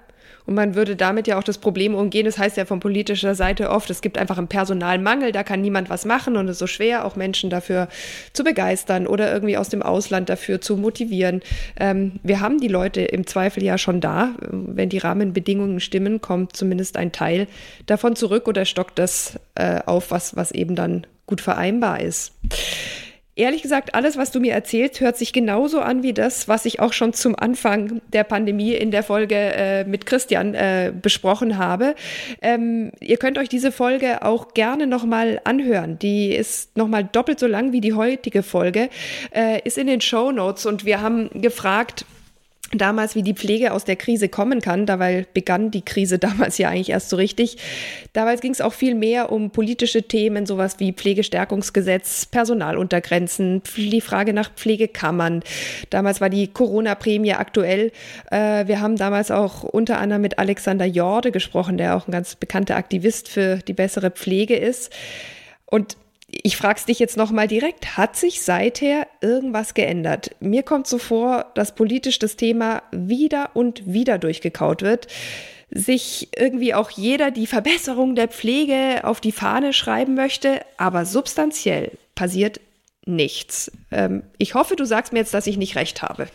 und 0.46 0.54
man 0.54 0.74
würde 0.74 0.96
damit 0.96 1.26
ja 1.26 1.38
auch 1.38 1.44
das 1.44 1.58
Problem 1.58 1.94
umgehen. 1.94 2.26
Das 2.26 2.38
heißt 2.38 2.56
ja 2.56 2.64
von 2.64 2.80
politischer 2.80 3.34
Seite 3.34 3.70
oft, 3.70 3.88
es 3.90 4.00
gibt 4.00 4.18
einfach 4.18 4.38
einen 4.38 4.48
Personalmangel, 4.48 5.32
da 5.32 5.42
kann 5.42 5.60
niemand 5.60 5.90
was 5.90 6.04
machen 6.04 6.37
und 6.37 6.46
es 6.46 6.52
ist 6.52 6.58
so 6.58 6.66
schwer, 6.66 7.04
auch 7.04 7.16
Menschen 7.16 7.50
dafür 7.50 7.88
zu 8.32 8.44
begeistern 8.44 9.06
oder 9.06 9.32
irgendwie 9.32 9.56
aus 9.56 9.68
dem 9.68 9.82
Ausland 9.82 10.28
dafür 10.28 10.60
zu 10.60 10.76
motivieren. 10.76 11.40
Ähm, 11.78 12.20
wir 12.22 12.40
haben 12.40 12.60
die 12.60 12.68
Leute 12.68 13.02
im 13.02 13.26
Zweifel 13.26 13.62
ja 13.62 13.78
schon 13.78 14.00
da. 14.00 14.34
Wenn 14.50 14.88
die 14.88 14.98
Rahmenbedingungen 14.98 15.80
stimmen, 15.80 16.20
kommt 16.20 16.56
zumindest 16.56 16.96
ein 16.96 17.12
Teil 17.12 17.46
davon 17.87 18.16
zurück 18.16 18.48
oder 18.48 18.64
stockt 18.64 18.98
das 18.98 19.38
äh, 19.54 19.80
auf, 19.87 20.10
was, 20.10 20.37
was 20.37 20.50
eben 20.52 20.74
dann 20.74 21.06
gut 21.26 21.40
vereinbar 21.40 22.00
ist. 22.00 22.32
Ehrlich 23.36 23.62
gesagt, 23.62 23.96
alles, 23.96 24.16
was 24.16 24.30
du 24.30 24.38
mir 24.38 24.52
erzählst, 24.52 25.00
hört 25.00 25.16
sich 25.16 25.32
genauso 25.32 25.80
an 25.80 26.04
wie 26.04 26.12
das, 26.12 26.46
was 26.46 26.66
ich 26.66 26.78
auch 26.78 26.92
schon 26.92 27.12
zum 27.12 27.34
Anfang 27.36 28.00
der 28.12 28.22
Pandemie 28.22 28.74
in 28.74 28.92
der 28.92 29.02
Folge 29.02 29.34
äh, 29.34 29.84
mit 29.84 30.06
Christian 30.06 30.54
äh, 30.54 30.92
besprochen 30.94 31.58
habe. 31.58 31.96
Ähm, 32.42 32.92
ihr 33.00 33.16
könnt 33.16 33.36
euch 33.38 33.48
diese 33.48 33.72
Folge 33.72 34.22
auch 34.22 34.54
gerne 34.54 34.86
nochmal 34.86 35.40
anhören. 35.42 35.98
Die 35.98 36.32
ist 36.32 36.76
nochmal 36.76 37.02
doppelt 37.10 37.40
so 37.40 37.48
lang 37.48 37.72
wie 37.72 37.80
die 37.80 37.94
heutige 37.94 38.44
Folge, 38.44 38.88
äh, 39.34 39.60
ist 39.64 39.78
in 39.78 39.88
den 39.88 40.00
Show 40.00 40.30
Notes 40.30 40.64
und 40.64 40.84
wir 40.84 41.00
haben 41.00 41.28
gefragt, 41.34 42.06
damals, 42.76 43.14
wie 43.14 43.22
die 43.22 43.34
Pflege 43.34 43.72
aus 43.72 43.84
der 43.84 43.96
Krise 43.96 44.28
kommen 44.28 44.60
kann. 44.60 44.87
Dabei 44.87 45.26
begann 45.34 45.70
die 45.70 45.82
Krise 45.82 46.18
damals 46.20 46.58
ja 46.58 46.68
eigentlich 46.68 46.90
erst 46.90 47.10
so 47.10 47.16
richtig. 47.16 47.56
Damals 48.12 48.40
ging 48.40 48.52
es 48.52 48.60
auch 48.60 48.72
viel 48.72 48.94
mehr 48.94 49.32
um 49.32 49.50
politische 49.50 50.02
Themen, 50.02 50.46
sowas 50.46 50.76
wie 50.78 50.92
Pflegestärkungsgesetz, 50.92 52.26
Personaluntergrenzen, 52.26 53.62
die 53.76 54.00
Frage 54.00 54.32
nach 54.32 54.52
Pflegekammern. 54.54 55.42
Damals 55.90 56.20
war 56.20 56.30
die 56.30 56.48
Corona-Prämie 56.48 57.34
aktuell. 57.34 57.92
Äh, 58.30 58.66
wir 58.66 58.80
haben 58.80 58.96
damals 58.96 59.30
auch 59.30 59.62
unter 59.62 59.98
anderem 59.98 60.22
mit 60.22 60.38
Alexander 60.38 60.87
Jorde 60.87 61.32
gesprochen, 61.32 61.76
der 61.76 61.96
auch 61.96 62.08
ein 62.08 62.12
ganz 62.12 62.34
bekannter 62.34 62.76
Aktivist 62.76 63.28
für 63.28 63.58
die 63.58 63.72
bessere 63.72 64.10
Pflege 64.10 64.56
ist. 64.56 64.92
Und 65.66 65.96
ich 66.42 66.56
frage 66.56 66.78
es 66.78 66.86
dich 66.86 66.98
jetzt 66.98 67.16
nochmal 67.16 67.48
direkt, 67.48 67.96
hat 67.96 68.16
sich 68.16 68.42
seither 68.42 69.06
irgendwas 69.20 69.74
geändert? 69.74 70.34
Mir 70.40 70.62
kommt 70.62 70.86
so 70.86 70.98
vor, 70.98 71.46
dass 71.54 71.74
politisch 71.74 72.18
das 72.18 72.36
Thema 72.36 72.82
wieder 72.92 73.50
und 73.54 73.86
wieder 73.86 74.18
durchgekaut 74.18 74.82
wird, 74.82 75.06
sich 75.70 76.28
irgendwie 76.36 76.74
auch 76.74 76.90
jeder 76.90 77.30
die 77.30 77.46
Verbesserung 77.46 78.14
der 78.14 78.28
Pflege 78.28 79.04
auf 79.04 79.20
die 79.20 79.32
Fahne 79.32 79.72
schreiben 79.72 80.14
möchte, 80.14 80.60
aber 80.76 81.04
substanziell 81.04 81.92
passiert 82.14 82.60
nichts. 83.06 83.70
Ähm, 83.90 84.22
ich 84.38 84.54
hoffe, 84.54 84.76
du 84.76 84.84
sagst 84.84 85.12
mir 85.12 85.20
jetzt, 85.20 85.34
dass 85.34 85.46
ich 85.46 85.56
nicht 85.56 85.76
recht 85.76 86.02
habe. 86.02 86.28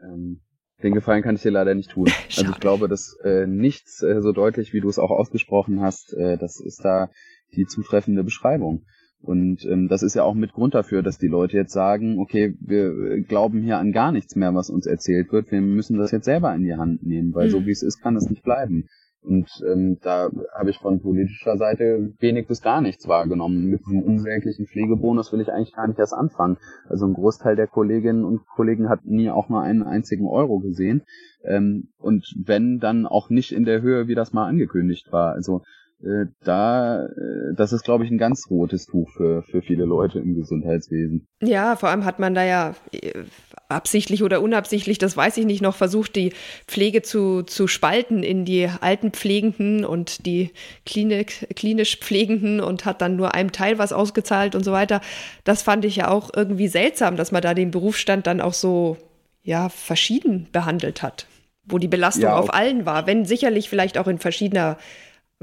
Ähm, 0.00 0.40
den 0.82 0.94
Gefallen 0.94 1.22
kann 1.22 1.36
ich 1.36 1.42
dir 1.42 1.50
leider 1.50 1.74
nicht 1.74 1.90
tun. 1.90 2.10
also 2.36 2.50
ich 2.50 2.60
glaube, 2.60 2.88
dass 2.88 3.16
äh, 3.24 3.46
nichts 3.46 4.02
äh, 4.02 4.20
so 4.20 4.32
deutlich, 4.32 4.72
wie 4.72 4.80
du 4.80 4.88
es 4.88 4.98
auch 4.98 5.10
ausgesprochen 5.10 5.80
hast, 5.80 6.12
äh, 6.14 6.36
das 6.36 6.60
ist 6.60 6.84
da 6.84 7.10
die 7.54 7.66
zutreffende 7.66 8.24
Beschreibung. 8.24 8.84
Und 9.20 9.64
ähm, 9.66 9.86
das 9.88 10.02
ist 10.02 10.14
ja 10.14 10.24
auch 10.24 10.34
mit 10.34 10.52
Grund 10.52 10.74
dafür, 10.74 11.02
dass 11.02 11.16
die 11.16 11.28
Leute 11.28 11.56
jetzt 11.56 11.72
sagen, 11.72 12.18
okay, 12.18 12.56
wir 12.60 13.22
glauben 13.22 13.62
hier 13.62 13.78
an 13.78 13.92
gar 13.92 14.10
nichts 14.10 14.34
mehr, 14.34 14.52
was 14.54 14.68
uns 14.68 14.84
erzählt 14.86 15.32
wird. 15.32 15.52
Wir 15.52 15.60
müssen 15.60 15.96
das 15.96 16.10
jetzt 16.10 16.24
selber 16.24 16.52
in 16.54 16.64
die 16.64 16.74
Hand 16.74 17.06
nehmen, 17.06 17.32
weil 17.32 17.46
mhm. 17.46 17.50
so 17.52 17.66
wie 17.66 17.70
es 17.70 17.82
ist, 17.82 18.02
kann 18.02 18.16
es 18.16 18.28
nicht 18.28 18.42
bleiben. 18.42 18.88
Und 19.24 19.48
ähm, 19.70 19.98
da 20.02 20.30
habe 20.52 20.70
ich 20.70 20.78
von 20.78 21.00
politischer 21.00 21.56
Seite 21.56 22.12
wenig 22.18 22.48
bis 22.48 22.60
gar 22.60 22.80
nichts 22.80 23.06
wahrgenommen. 23.06 23.66
Mit 23.66 23.86
diesem 23.86 24.02
unsäglichen 24.02 24.66
Pflegebonus 24.66 25.32
will 25.32 25.40
ich 25.40 25.52
eigentlich 25.52 25.74
gar 25.74 25.86
nicht 25.86 26.00
erst 26.00 26.14
anfangen. 26.14 26.56
Also 26.88 27.06
ein 27.06 27.14
Großteil 27.14 27.54
der 27.54 27.68
Kolleginnen 27.68 28.24
und 28.24 28.44
Kollegen 28.56 28.88
hat 28.88 29.04
nie 29.04 29.30
auch 29.30 29.48
nur 29.48 29.62
einen 29.62 29.84
einzigen 29.84 30.26
Euro 30.26 30.58
gesehen. 30.58 31.02
Ähm, 31.44 31.90
und 31.98 32.34
wenn, 32.44 32.80
dann 32.80 33.06
auch 33.06 33.30
nicht 33.30 33.52
in 33.52 33.64
der 33.64 33.80
Höhe, 33.80 34.08
wie 34.08 34.16
das 34.16 34.32
mal 34.32 34.48
angekündigt 34.48 35.12
war. 35.12 35.34
Also 35.34 35.62
äh, 36.02 36.26
da, 36.44 37.06
äh, 37.06 37.54
das 37.54 37.72
ist, 37.72 37.84
glaube 37.84 38.04
ich, 38.04 38.10
ein 38.10 38.18
ganz 38.18 38.48
rotes 38.50 38.86
Tuch 38.86 39.10
für, 39.10 39.42
für 39.42 39.62
viele 39.62 39.84
Leute 39.84 40.18
im 40.18 40.34
Gesundheitswesen. 40.34 41.26
Ja, 41.40 41.76
vor 41.76 41.90
allem 41.90 42.04
hat 42.04 42.18
man 42.18 42.34
da 42.34 42.44
ja 42.44 42.74
äh, 42.92 43.24
absichtlich 43.68 44.22
oder 44.22 44.42
unabsichtlich, 44.42 44.98
das 44.98 45.16
weiß 45.16 45.36
ich 45.36 45.46
nicht, 45.46 45.62
noch 45.62 45.76
versucht, 45.76 46.16
die 46.16 46.32
Pflege 46.66 47.02
zu, 47.02 47.42
zu 47.42 47.68
spalten 47.68 48.22
in 48.22 48.44
die 48.44 48.68
alten 48.80 49.12
Pflegenden 49.12 49.84
und 49.84 50.26
die 50.26 50.50
Klinik, 50.84 51.46
klinisch 51.54 51.98
Pflegenden 51.98 52.60
und 52.60 52.84
hat 52.84 53.00
dann 53.00 53.16
nur 53.16 53.34
einem 53.34 53.52
Teil 53.52 53.78
was 53.78 53.92
ausgezahlt 53.92 54.54
und 54.54 54.64
so 54.64 54.72
weiter. 54.72 55.00
Das 55.44 55.62
fand 55.62 55.84
ich 55.84 55.96
ja 55.96 56.10
auch 56.10 56.30
irgendwie 56.34 56.68
seltsam, 56.68 57.16
dass 57.16 57.32
man 57.32 57.42
da 57.42 57.54
den 57.54 57.70
Berufsstand 57.70 58.26
dann 58.26 58.40
auch 58.40 58.54
so, 58.54 58.96
ja, 59.42 59.68
verschieden 59.68 60.48
behandelt 60.52 61.02
hat, 61.02 61.26
wo 61.64 61.78
die 61.78 61.88
Belastung 61.88 62.24
ja, 62.24 62.36
auf 62.36 62.52
allen 62.52 62.86
war, 62.86 63.06
wenn 63.06 63.24
sicherlich 63.24 63.68
vielleicht 63.68 63.98
auch 63.98 64.08
in 64.08 64.18
verschiedener 64.18 64.78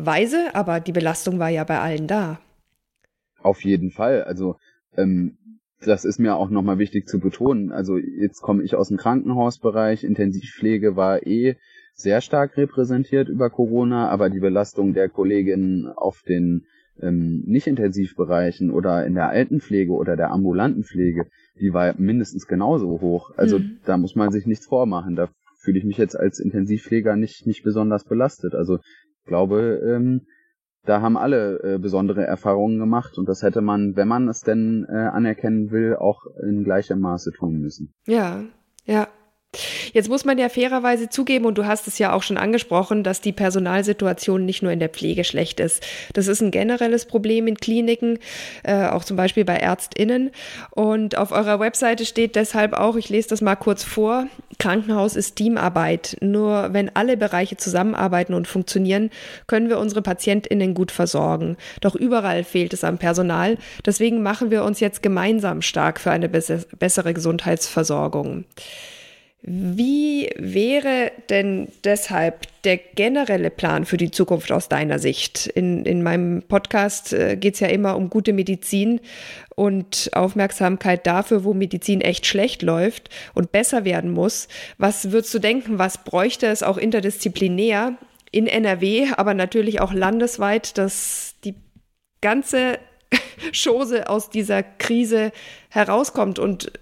Weise, 0.06 0.54
aber 0.54 0.80
die 0.80 0.92
Belastung 0.92 1.40
war 1.40 1.50
ja 1.50 1.64
bei 1.64 1.80
allen 1.80 2.08
da. 2.08 2.40
Auf 3.42 3.64
jeden 3.64 3.92
Fall. 3.92 4.24
Also 4.24 4.56
ähm, 4.96 5.38
das 5.82 6.06
ist 6.06 6.20
mir 6.20 6.36
auch 6.36 6.50
nochmal 6.50 6.78
wichtig 6.78 7.08
zu 7.08 7.20
betonen. 7.20 7.72
Also 7.72 7.98
jetzt 7.98 8.42
komme 8.42 8.64
ich 8.64 8.76
aus 8.76 8.90
dem 8.90 8.98
Krankenhausbereich, 8.98 10.04
Intensivpflege 10.04 10.96
war 10.96 11.26
eh 11.26 11.56
sehr 11.94 12.22
stark 12.22 12.58
repräsentiert 12.58 13.30
über 13.30 13.50
Corona, 13.50 14.10
aber 14.10 14.30
die 14.30 14.40
Belastung 14.40 14.94
der 14.94 15.10
Kolleginnen 15.10 15.88
auf 15.88 16.22
den 16.22 16.66
ähm, 17.02 17.44
Nicht-Intensivbereichen 17.46 18.72
oder 18.72 19.06
in 19.06 19.16
der 19.16 19.30
Altenpflege 19.30 19.92
oder 19.92 20.16
der 20.16 20.32
ambulanten 20.32 20.84
Pflege, 20.84 21.28
die 21.60 21.74
war 21.74 21.96
mindestens 21.98 22.48
genauso 22.48 23.02
hoch. 23.02 23.32
Also 23.36 23.60
mhm. 23.60 23.80
da 23.86 23.98
muss 23.98 24.16
man 24.16 24.32
sich 24.32 24.46
nichts 24.46 24.66
vormachen. 24.66 25.16
Da 25.16 25.30
fühle 25.60 25.78
ich 25.78 25.86
mich 25.86 25.98
jetzt 25.98 26.18
als 26.18 26.40
Intensivpfleger 26.40 27.16
nicht, 27.16 27.46
nicht 27.46 27.64
besonders 27.64 28.06
belastet. 28.06 28.56
Also 28.56 28.80
glaube, 29.30 29.82
ähm, 29.86 30.28
da 30.84 31.02
haben 31.02 31.18
alle 31.18 31.60
äh, 31.64 31.78
besondere 31.78 32.26
Erfahrungen 32.26 32.80
gemacht 32.80 33.18
und 33.18 33.30
das 33.30 33.44
hätte 33.44 33.62
man, 33.62 33.96
wenn 33.96 34.08
man 34.08 34.28
es 34.28 34.42
denn 34.42 34.86
äh, 34.90 34.96
anerkennen 34.96 35.72
will, 35.72 35.96
auch 35.96 36.26
in 36.44 36.64
gleichem 36.64 37.00
Maße 37.00 37.32
tun 37.32 37.62
müssen. 37.62 37.94
Ja, 38.06 38.44
ja. 38.86 39.08
Jetzt 39.94 40.10
muss 40.10 40.26
man 40.26 40.38
ja 40.38 40.48
fairerweise 40.50 41.10
zugeben, 41.10 41.46
und 41.46 41.58
du 41.58 41.66
hast 41.66 41.88
es 41.88 41.98
ja 41.98 42.14
auch 42.14 42.22
schon 42.22 42.38
angesprochen, 42.38 43.04
dass 43.04 43.22
die 43.22 43.32
Personalsituation 43.32 44.46
nicht 44.46 44.62
nur 44.62 44.72
in 44.72 44.80
der 44.80 44.90
Pflege 44.90 45.24
schlecht 45.24 45.60
ist. 45.60 45.84
Das 46.14 46.28
ist 46.28 46.42
ein 46.42 46.52
generelles 46.52 47.06
Problem 47.06 47.48
in 47.48 47.58
Kliniken, 47.58 48.20
äh, 48.64 48.86
auch 48.88 49.04
zum 49.04 49.18
Beispiel 49.18 49.46
bei 49.46 49.58
ÄrztInnen. 49.58 50.30
Und 50.72 51.18
auf 51.18 51.32
eurer 51.32 51.60
Webseite 51.60 52.06
steht 52.06 52.36
deshalb 52.36 52.74
auch, 52.74 52.96
ich 52.96 53.10
lese 53.10 53.30
das 53.30 53.42
mal 53.42 53.56
kurz 53.56 53.84
vor, 53.84 54.28
Krankenhaus 54.60 55.16
ist 55.16 55.36
Teamarbeit. 55.36 56.18
Nur 56.22 56.70
wenn 56.74 56.96
alle 56.96 57.18
Bereiche 57.18 57.58
zusammenarbeiten 57.58 58.36
und 58.36 58.48
funktionieren, 58.48 59.10
können 59.48 59.70
wir 59.70 59.80
unsere 59.80 60.04
PatientInnen 60.04 60.76
gut 60.76 60.92
versorgen. 60.92 61.58
Doch 61.82 61.96
überall 61.96 62.44
fehlt 62.44 62.74
es 62.74 62.84
am 62.84 63.00
Personal. 63.00 63.58
Deswegen 63.86 64.22
machen 64.22 64.52
wir 64.52 64.64
uns 64.64 64.80
jetzt 64.80 65.02
gemeinsam 65.02 65.64
stark 65.64 66.00
für 66.00 66.12
eine 66.12 66.30
bessere 66.30 67.14
Gesundheitsversorgung. 67.14 68.46
Wie 69.42 70.30
wäre 70.38 71.14
denn 71.30 71.70
deshalb 71.86 72.48
der 72.64 72.78
generelle 72.78 73.50
Plan 73.50 73.86
für 73.86 73.96
die 73.96 74.12
Zukunft 74.12 74.52
aus 74.52 74.68
deiner 74.68 75.00
Sicht? 75.00 75.48
In, 75.48 75.86
in 75.86 76.04
meinem 76.04 76.44
Podcast 76.44 77.14
äh, 77.14 77.38
geht 77.38 77.54
es 77.54 77.62
ja 77.62 77.68
immer 77.68 77.96
um 77.96 78.10
gute 78.10 78.34
Medizin 78.34 79.00
und 79.56 80.10
Aufmerksamkeit 80.14 81.08
dafür, 81.08 81.46
wo 81.46 81.54
Medizin 81.54 82.02
echt 82.02 82.26
schlecht 82.26 82.64
läuft 82.64 83.10
und 83.34 83.54
besser 83.54 83.86
werden 83.86 84.12
muss. 84.12 84.50
Was 84.78 85.12
würdest 85.12 85.34
du 85.34 85.40
denken, 85.40 85.80
was 85.80 86.04
bräuchte 86.04 86.48
es 86.48 86.62
auch 86.62 86.78
interdisziplinär 86.78 87.98
in 88.32 88.46
NRW, 88.46 89.08
aber 89.16 89.34
natürlich 89.34 89.80
auch 89.80 89.94
landesweit, 89.94 90.78
dass 90.78 91.36
die 91.46 91.56
ganze 92.22 92.78
Chose 93.54 94.10
aus 94.10 94.30
dieser 94.30 94.64
Krise 94.64 95.32
herauskommt 95.70 96.40
und 96.40 96.74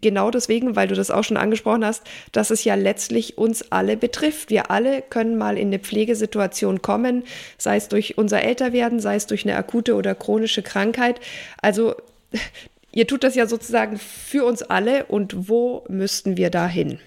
genau 0.00 0.30
deswegen, 0.30 0.76
weil 0.76 0.88
du 0.88 0.94
das 0.94 1.10
auch 1.10 1.24
schon 1.24 1.36
angesprochen 1.36 1.84
hast, 1.84 2.02
dass 2.32 2.50
es 2.50 2.64
ja 2.64 2.74
letztlich 2.74 3.38
uns 3.38 3.70
alle 3.70 3.96
betrifft. 3.96 4.50
Wir 4.50 4.70
alle 4.70 5.02
können 5.02 5.36
mal 5.36 5.58
in 5.58 5.68
eine 5.68 5.78
Pflegesituation 5.78 6.82
kommen, 6.82 7.24
sei 7.58 7.76
es 7.76 7.88
durch 7.88 8.18
unser 8.18 8.42
Älterwerden, 8.42 9.00
sei 9.00 9.16
es 9.16 9.26
durch 9.26 9.44
eine 9.44 9.56
akute 9.56 9.94
oder 9.94 10.14
chronische 10.14 10.62
Krankheit. 10.62 11.20
Also 11.60 11.94
ihr 12.92 13.06
tut 13.06 13.24
das 13.24 13.34
ja 13.34 13.46
sozusagen 13.46 13.98
für 13.98 14.44
uns 14.44 14.62
alle 14.62 15.04
und 15.06 15.48
wo 15.48 15.84
müssten 15.88 16.36
wir 16.36 16.50
da 16.50 16.66
hin? 16.66 16.98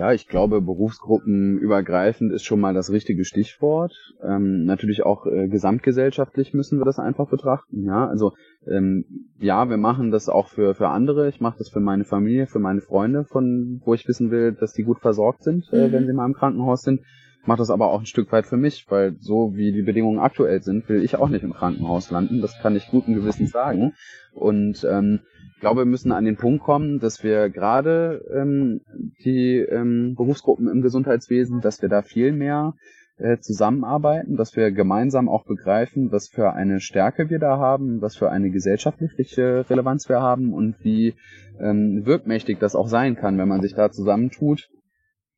Ja, 0.00 0.14
ich 0.14 0.28
glaube, 0.28 0.62
berufsgruppenübergreifend 0.62 2.32
ist 2.32 2.44
schon 2.44 2.58
mal 2.58 2.72
das 2.72 2.90
richtige 2.90 3.26
Stichwort. 3.26 3.92
Ähm, 4.22 4.64
natürlich 4.64 5.04
auch 5.04 5.26
äh, 5.26 5.46
gesamtgesellschaftlich 5.46 6.54
müssen 6.54 6.78
wir 6.78 6.86
das 6.86 6.98
einfach 6.98 7.28
betrachten. 7.28 7.84
Ja, 7.84 8.08
also 8.08 8.32
ähm, 8.66 9.04
ja, 9.38 9.68
wir 9.68 9.76
machen 9.76 10.10
das 10.10 10.30
auch 10.30 10.48
für 10.48 10.74
für 10.74 10.88
andere. 10.88 11.28
Ich 11.28 11.42
mache 11.42 11.58
das 11.58 11.68
für 11.68 11.80
meine 11.80 12.06
Familie, 12.06 12.46
für 12.46 12.60
meine 12.60 12.80
Freunde, 12.80 13.24
von 13.24 13.82
wo 13.84 13.92
ich 13.92 14.08
wissen 14.08 14.30
will, 14.30 14.52
dass 14.52 14.72
die 14.72 14.84
gut 14.84 15.00
versorgt 15.00 15.42
sind, 15.42 15.70
äh, 15.70 15.88
mhm. 15.88 15.92
wenn 15.92 16.06
sie 16.06 16.14
mal 16.14 16.24
im 16.24 16.32
Krankenhaus 16.32 16.80
sind. 16.80 17.02
Mache 17.46 17.58
das 17.58 17.70
aber 17.70 17.90
auch 17.90 18.00
ein 18.00 18.06
Stück 18.06 18.30
weit 18.32 18.46
für 18.46 18.56
mich, 18.56 18.86
weil 18.90 19.16
so 19.18 19.54
wie 19.54 19.72
die 19.72 19.82
Bedingungen 19.82 20.18
aktuell 20.18 20.62
sind, 20.62 20.88
will 20.88 21.02
ich 21.02 21.16
auch 21.16 21.28
nicht 21.28 21.42
im 21.42 21.54
Krankenhaus 21.54 22.10
landen. 22.10 22.42
Das 22.42 22.58
kann 22.60 22.76
ich 22.76 22.90
guten 22.90 23.14
Gewissens 23.14 23.50
sagen. 23.50 23.94
Und 24.34 24.86
ähm, 24.88 25.20
ich 25.54 25.60
glaube, 25.60 25.82
wir 25.82 25.86
müssen 25.86 26.12
an 26.12 26.24
den 26.24 26.36
Punkt 26.36 26.62
kommen, 26.62 27.00
dass 27.00 27.22
wir 27.22 27.48
gerade 27.48 28.24
ähm, 28.34 28.82
die 29.24 29.56
ähm, 29.56 30.14
Berufsgruppen 30.16 30.68
im 30.68 30.82
Gesundheitswesen, 30.82 31.60
dass 31.60 31.80
wir 31.80 31.88
da 31.88 32.02
viel 32.02 32.32
mehr 32.32 32.74
äh, 33.16 33.38
zusammenarbeiten, 33.38 34.36
dass 34.36 34.56
wir 34.56 34.70
gemeinsam 34.70 35.28
auch 35.28 35.44
begreifen, 35.44 36.12
was 36.12 36.28
für 36.28 36.52
eine 36.52 36.80
Stärke 36.80 37.30
wir 37.30 37.38
da 37.38 37.58
haben, 37.58 38.00
was 38.00 38.16
für 38.16 38.30
eine 38.30 38.50
gesellschaftliche 38.50 39.68
Relevanz 39.68 40.08
wir 40.08 40.20
haben 40.20 40.52
und 40.52 40.76
wie 40.82 41.14
ähm, 41.58 42.06
wirkmächtig 42.06 42.58
das 42.58 42.74
auch 42.74 42.88
sein 42.88 43.16
kann, 43.16 43.38
wenn 43.38 43.48
man 43.48 43.60
sich 43.60 43.74
da 43.74 43.90
zusammentut 43.90 44.70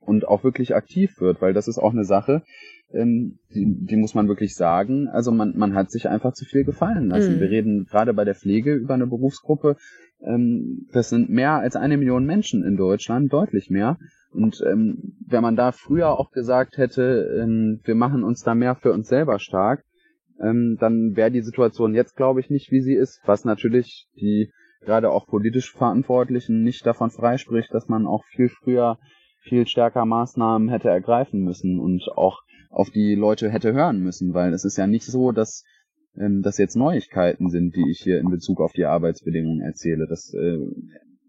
und 0.04 0.26
auch 0.26 0.44
wirklich 0.44 0.74
aktiv 0.74 1.20
wird, 1.20 1.40
weil 1.40 1.52
das 1.52 1.68
ist 1.68 1.78
auch 1.78 1.92
eine 1.92 2.04
Sache, 2.04 2.42
ähm, 2.92 3.38
die, 3.54 3.66
die 3.86 3.96
muss 3.96 4.14
man 4.14 4.28
wirklich 4.28 4.54
sagen. 4.54 5.08
Also 5.08 5.32
man, 5.32 5.56
man 5.56 5.74
hat 5.74 5.90
sich 5.90 6.08
einfach 6.08 6.34
zu 6.34 6.44
viel 6.44 6.64
gefallen 6.64 7.08
lassen. 7.08 7.36
Mhm. 7.36 7.40
Wir 7.40 7.50
reden 7.50 7.86
gerade 7.86 8.12
bei 8.12 8.24
der 8.24 8.34
Pflege 8.34 8.74
über 8.74 8.94
eine 8.94 9.06
Berufsgruppe, 9.06 9.76
ähm, 10.24 10.86
das 10.92 11.08
sind 11.08 11.30
mehr 11.30 11.54
als 11.54 11.76
eine 11.76 11.96
Million 11.96 12.24
Menschen 12.24 12.64
in 12.64 12.76
Deutschland, 12.76 13.32
deutlich 13.32 13.70
mehr. 13.70 13.98
Und 14.30 14.62
ähm, 14.66 15.14
wenn 15.26 15.42
man 15.42 15.56
da 15.56 15.72
früher 15.72 16.18
auch 16.18 16.30
gesagt 16.30 16.78
hätte, 16.78 17.40
ähm, 17.40 17.80
wir 17.84 17.94
machen 17.94 18.24
uns 18.24 18.42
da 18.42 18.54
mehr 18.54 18.76
für 18.76 18.92
uns 18.92 19.08
selber 19.08 19.38
stark, 19.38 19.84
ähm, 20.40 20.76
dann 20.80 21.16
wäre 21.16 21.30
die 21.30 21.42
Situation 21.42 21.94
jetzt, 21.94 22.16
glaube 22.16 22.40
ich, 22.40 22.50
nicht, 22.50 22.70
wie 22.70 22.80
sie 22.80 22.94
ist, 22.94 23.20
was 23.24 23.44
natürlich 23.44 24.08
die 24.16 24.50
gerade 24.80 25.10
auch 25.10 25.26
politisch 25.26 25.72
Verantwortlichen 25.72 26.62
nicht 26.62 26.86
davon 26.86 27.10
freispricht, 27.10 27.72
dass 27.72 27.88
man 27.88 28.06
auch 28.06 28.24
viel 28.24 28.48
früher, 28.48 28.98
viel 29.42 29.66
stärker 29.66 30.04
Maßnahmen 30.04 30.68
hätte 30.68 30.88
ergreifen 30.88 31.40
müssen 31.40 31.78
und 31.78 32.08
auch 32.16 32.42
auf 32.70 32.90
die 32.90 33.14
Leute 33.14 33.50
hätte 33.50 33.72
hören 33.72 34.00
müssen, 34.00 34.32
weil 34.34 34.54
es 34.54 34.64
ist 34.64 34.78
ja 34.78 34.86
nicht 34.86 35.04
so, 35.04 35.32
dass 35.32 35.64
ähm, 36.16 36.42
das 36.42 36.58
jetzt 36.58 36.76
Neuigkeiten 36.76 37.50
sind, 37.50 37.76
die 37.76 37.90
ich 37.90 38.00
hier 38.00 38.18
in 38.18 38.30
Bezug 38.30 38.60
auf 38.60 38.72
die 38.72 38.84
Arbeitsbedingungen 38.84 39.60
erzähle. 39.60 40.06
Das 40.08 40.32
äh, 40.34 40.58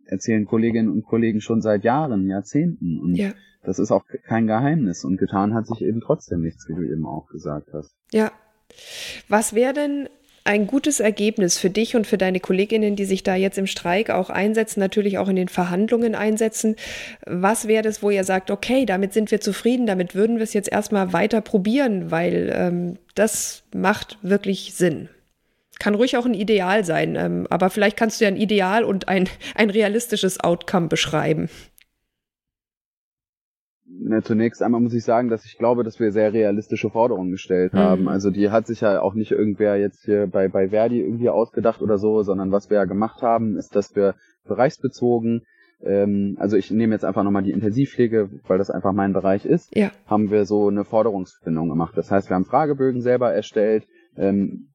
erzählen 0.06 0.45
Kolleginnen 0.45 0.89
und 0.89 1.04
Kollegen 1.04 1.41
schon 1.41 1.62
seit 1.62 1.84
Jahren, 1.84 2.30
Jahrzehnten. 2.30 2.99
Und 2.99 3.15
ja. 3.15 3.32
das 3.63 3.80
ist 3.80 3.91
auch 3.91 4.06
kein 4.26 4.47
Geheimnis. 4.47 5.04
Und 5.04 5.17
getan 5.17 5.54
hat 5.54 5.67
sich 5.67 5.82
eben 5.82 6.02
trotzdem 6.02 6.41
nichts, 6.41 6.67
wie 6.69 6.76
du 6.76 6.84
eben 6.84 7.06
auch 7.06 7.28
gesagt 7.28 7.69
hast. 7.73 7.95
Ja. 8.12 8.32
Was 9.28 9.54
wäre 9.54 9.73
denn 9.73 10.08
ein 10.45 10.67
gutes 10.67 10.99
Ergebnis 10.99 11.58
für 11.58 11.69
dich 11.69 11.95
und 11.95 12.06
für 12.06 12.17
deine 12.17 12.39
Kolleginnen, 12.39 12.95
die 12.95 13.06
sich 13.06 13.23
da 13.23 13.36
jetzt 13.36 13.58
im 13.58 13.67
Streik 13.67 14.10
auch 14.10 14.29
einsetzen, 14.29 14.79
natürlich 14.79 15.17
auch 15.17 15.29
in 15.29 15.36
den 15.36 15.47
Verhandlungen 15.47 16.15
einsetzen. 16.15 16.75
Was 17.25 17.67
wäre 17.67 17.84
das, 17.84 18.03
wo 18.03 18.10
ihr 18.10 18.23
sagt, 18.23 18.51
okay, 18.51 18.86
damit 18.86 19.13
sind 19.13 19.32
wir 19.32 19.39
zufrieden, 19.39 19.86
damit 19.86 20.15
würden 20.15 20.38
wir 20.38 20.43
es 20.43 20.53
jetzt 20.53 20.71
erstmal 20.71 21.13
weiter 21.13 21.41
probieren, 21.41 22.12
weil 22.12 22.51
ähm, 22.53 22.97
das 23.15 23.63
macht 23.73 24.17
wirklich 24.21 24.73
Sinn. 24.73 25.10
Kann 25.79 25.95
ruhig 25.95 26.17
auch 26.17 26.25
ein 26.25 26.34
Ideal 26.34 26.86
sein, 26.86 27.15
ähm, 27.15 27.47
aber 27.49 27.69
vielleicht 27.69 27.97
kannst 27.97 28.19
du 28.19 28.25
ja 28.25 28.29
ein 28.29 28.38
Ideal 28.38 28.84
und 28.84 29.08
ein, 29.08 29.29
ein 29.56 29.69
realistisches 29.69 30.39
Outcome 30.39 30.88
beschreiben. 30.88 31.49
Na, 34.06 34.22
zunächst 34.22 34.62
einmal 34.62 34.82
muss 34.82 34.94
ich 34.94 35.04
sagen, 35.04 35.30
dass 35.30 35.46
ich 35.46 35.58
glaube, 35.58 35.84
dass 35.84 36.00
wir 36.00 36.12
sehr 36.12 36.34
realistische 36.34 36.89
Forderungen 36.89 37.32
gestellt 37.32 37.74
mhm. 37.74 37.78
haben. 37.78 38.10
Also 38.10 38.32
die 38.32 38.50
hat 38.50 38.68
sich 38.68 38.82
ja 38.82 39.02
auch 39.02 39.13
nicht 39.13 39.32
irgendwer 39.32 39.78
jetzt 39.78 40.04
hier 40.04 40.28
bei, 40.28 40.50
bei 40.50 40.70
Verdi 40.70 41.02
irgendwie 41.02 41.30
ausgedacht 41.30 41.82
oder 41.82 41.98
so, 41.98 42.22
sondern 42.22 42.52
was 42.52 42.70
wir 42.70 42.78
ja 42.78 42.86
gemacht 42.86 43.22
haben, 43.22 43.56
ist, 43.56 43.76
dass 43.76 43.96
wir 43.96 44.16
bereichsbezogen, 44.46 45.44
ähm, 45.82 46.36
also 46.39 46.58
ich 46.58 46.70
nehme 46.70 46.94
jetzt 46.94 47.06
einfach 47.06 47.24
nochmal 47.24 47.44
die 47.44 47.52
Intensivpflege, 47.52 48.30
weil 48.48 48.58
das 48.58 48.70
einfach 48.70 48.92
mein 48.92 49.13
Bereich 49.13 49.46
ist, 49.46 49.76
ja. 49.76 49.92
haben 50.06 50.32
wir 50.32 50.46
so 50.46 50.68
eine 50.68 50.84
Forderungsfindung 50.84 51.70
gemacht. 51.70 51.96
Das 51.96 52.12
heißt, 52.12 52.30
wir 52.30 52.36
haben 52.36 52.46
Fragebögen 52.46 53.02
selber 53.02 53.34
erstellt, 53.34 53.88
ähm, 54.18 54.70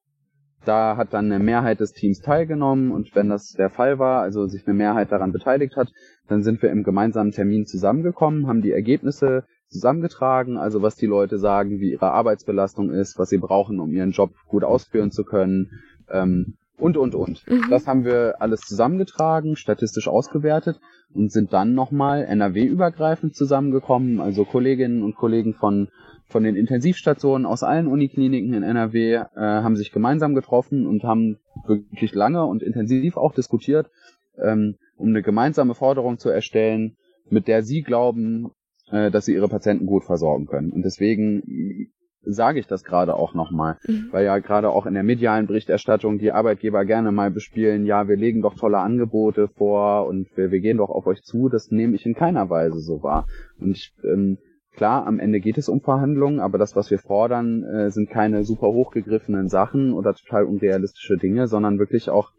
da 0.65 0.97
hat 0.97 1.15
dann 1.15 1.27
eine 1.27 1.43
Mehrheit 1.43 1.81
des 1.81 1.93
Teams 1.93 2.21
teilgenommen 2.21 2.91
und 2.91 3.15
wenn 3.15 3.29
das 3.29 3.53
der 3.53 3.71
Fall 3.71 3.99
war, 3.99 4.21
also 4.21 4.47
sich 4.47 4.67
eine 4.67 4.77
Mehrheit 4.77 5.13
daran 5.13 5.33
beteiligt 5.33 5.77
hat, 5.77 5.89
dann 6.29 6.43
sind 6.43 6.63
wir 6.63 6.71
im 6.71 6.85
gemeinsamen 6.85 7.33
Termin 7.33 7.67
zusammengekommen, 7.67 8.47
haben 8.47 8.63
die 8.63 8.73
Ergebnisse 8.73 9.45
zusammengetragen, 9.69 10.57
also 10.57 10.83
was 10.83 10.97
die 10.97 11.07
Leute 11.07 11.39
sagen, 11.39 11.81
wie 11.81 11.93
ihre 11.93 12.11
Arbeitsbelastung 12.13 12.91
ist, 12.91 13.19
was 13.19 13.29
sie 13.29 13.39
brauchen, 13.39 13.81
um 13.81 13.93
ihren 13.93 14.13
Job 14.13 14.31
gut 14.47 14.65
ausführen 14.65 15.11
zu 15.11 15.25
können 15.25 15.71
ähm, 16.11 16.55
und, 16.79 16.97
und, 16.97 17.15
und. 17.15 17.47
Mhm. 17.49 17.67
Das 17.71 17.87
haben 17.87 18.05
wir 18.05 18.41
alles 18.41 18.61
zusammengetragen, 18.61 19.57
statistisch 19.57 20.09
ausgewertet 20.09 20.81
und 21.13 21.33
sind 21.33 21.53
dann 21.53 21.75
nochmal 21.75 22.25
NRW-übergreifend 22.25 23.35
zusammengekommen, 23.35 24.21
also 24.21 24.45
Kolleginnen 24.45 25.03
und 25.03 25.17
Kollegen 25.17 25.55
von 25.55 25.89
von 26.29 26.45
den 26.45 26.57
Intensivstationen 26.57 27.47
aus 27.47 27.63
allen 27.63 27.87
Unikliniken 27.87 28.53
in 28.53 28.63
NRW 28.63 29.15
äh, 29.15 29.25
haben 29.35 29.77
sich 29.77 29.93
gemeinsam 29.93 30.35
getroffen 30.35 30.87
und 30.87 31.03
haben 31.03 31.39
wirklich 31.67 32.15
lange 32.15 32.45
und 32.45 32.63
intensiv 32.63 33.17
auch 33.17 33.33
diskutiert, 33.33 33.91
ähm, 34.39 34.77
um 34.99 35.09
eine 35.09 35.23
gemeinsame 35.23 35.75
Forderung 35.75 36.19
zu 36.19 36.29
erstellen, 36.29 36.97
mit 37.31 37.49
der 37.49 37.63
sie 37.63 37.83
glauben, 37.83 38.51
äh, 38.91 39.11
dass 39.11 39.25
sie 39.25 39.35
ihre 39.35 39.49
Patienten 39.49 39.87
gut 39.87 40.05
versorgen 40.05 40.47
können. 40.47 40.71
Und 40.71 40.85
deswegen 40.85 41.91
sage 42.23 42.59
ich 42.59 42.67
das 42.67 42.85
gerade 42.85 43.15
auch 43.15 43.33
nochmal, 43.35 43.79
mhm. 43.87 44.09
weil 44.11 44.25
ja 44.25 44.39
gerade 44.39 44.71
auch 44.71 44.87
in 44.87 44.95
der 44.95 45.03
medialen 45.03 45.47
Berichterstattung 45.47 46.19
die 46.19 46.33
Arbeitgeber 46.33 46.85
gerne 46.85 47.13
mal 47.13 47.31
bespielen, 47.31 47.87
ja, 47.87 48.09
wir 48.09 48.17
legen 48.17 48.43
doch 48.43 48.55
tolle 48.55 48.79
Angebote 48.79 49.49
vor 49.49 50.07
und 50.07 50.29
wir, 50.37 50.51
wir 50.51 50.61
gehen 50.61 50.79
doch 50.79 50.91
auf 50.91 51.07
euch 51.07 51.23
zu, 51.23 51.49
das 51.49 51.71
nehme 51.71 51.95
ich 51.95 52.05
in 52.05 52.15
keiner 52.15 52.51
Weise 52.51 52.81
so 52.81 53.03
wahr. 53.03 53.27
Und 53.59 53.71
ich 53.71 53.95
ähm, 54.05 54.39
Klar, 54.79 55.09
am 55.09 55.19
Ende 55.19 55.41
geht 55.41 55.59
es 55.59 55.69
um 55.69 55.81
Verhandlungen, 55.81 56.39
aber 56.39 56.57
das, 56.57 56.77
was 56.77 56.89
wir 56.89 57.01
fordern, 57.01 57.65
äh, 57.65 57.91
sind 57.91 58.11
keine 58.11 58.45
super 58.45 58.69
hochgegriffenen 58.69 59.49
Sachen 59.49 59.93
oder 59.93 60.15
total 60.15 60.45
unrealistische 60.45 61.17
Dinge, 61.17 61.49
sondern 61.49 61.81
wirklich 61.81 62.11
auch 62.11 62.31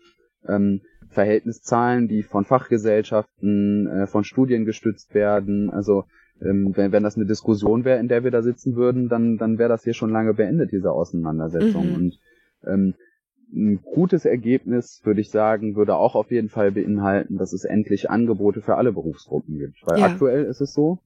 ähm, 0.47 0.79
Verhältniszahlen, 1.09 2.07
die 2.07 2.23
von 2.23 2.45
Fachgesellschaften, 2.45 3.87
äh, 3.87 4.07
von 4.07 4.23
Studien 4.23 4.65
gestützt 4.65 5.13
werden. 5.13 5.69
Also 5.69 6.05
ähm, 6.41 6.71
wenn, 6.75 6.91
wenn 6.91 7.03
das 7.03 7.15
eine 7.15 7.25
Diskussion 7.25 7.83
wäre, 7.83 7.99
in 7.99 8.07
der 8.07 8.23
wir 8.23 8.31
da 8.31 8.41
sitzen 8.41 8.75
würden, 8.75 9.09
dann, 9.09 9.37
dann 9.37 9.57
wäre 9.57 9.69
das 9.69 9.83
hier 9.83 9.93
schon 9.93 10.11
lange 10.11 10.33
beendet, 10.33 10.71
diese 10.71 10.91
Auseinandersetzung. 10.91 11.89
Mhm. 11.89 11.95
Und 11.95 12.19
ähm, 12.65 12.93
ein 13.51 13.81
gutes 13.81 14.25
Ergebnis, 14.25 15.01
würde 15.03 15.21
ich 15.21 15.31
sagen, 15.31 15.75
würde 15.75 15.95
auch 15.95 16.15
auf 16.15 16.29
jeden 16.29 16.49
Fall 16.49 16.71
beinhalten, 16.71 17.37
dass 17.37 17.53
es 17.53 17.65
endlich 17.65 18.09
Angebote 18.09 18.61
für 18.61 18.75
alle 18.75 18.93
Berufsgruppen 18.93 19.57
gibt. 19.57 19.81
Weil 19.85 19.99
ja. 19.99 20.05
aktuell 20.05 20.45
ist 20.45 20.61
es 20.61 20.73
so, 20.73 20.99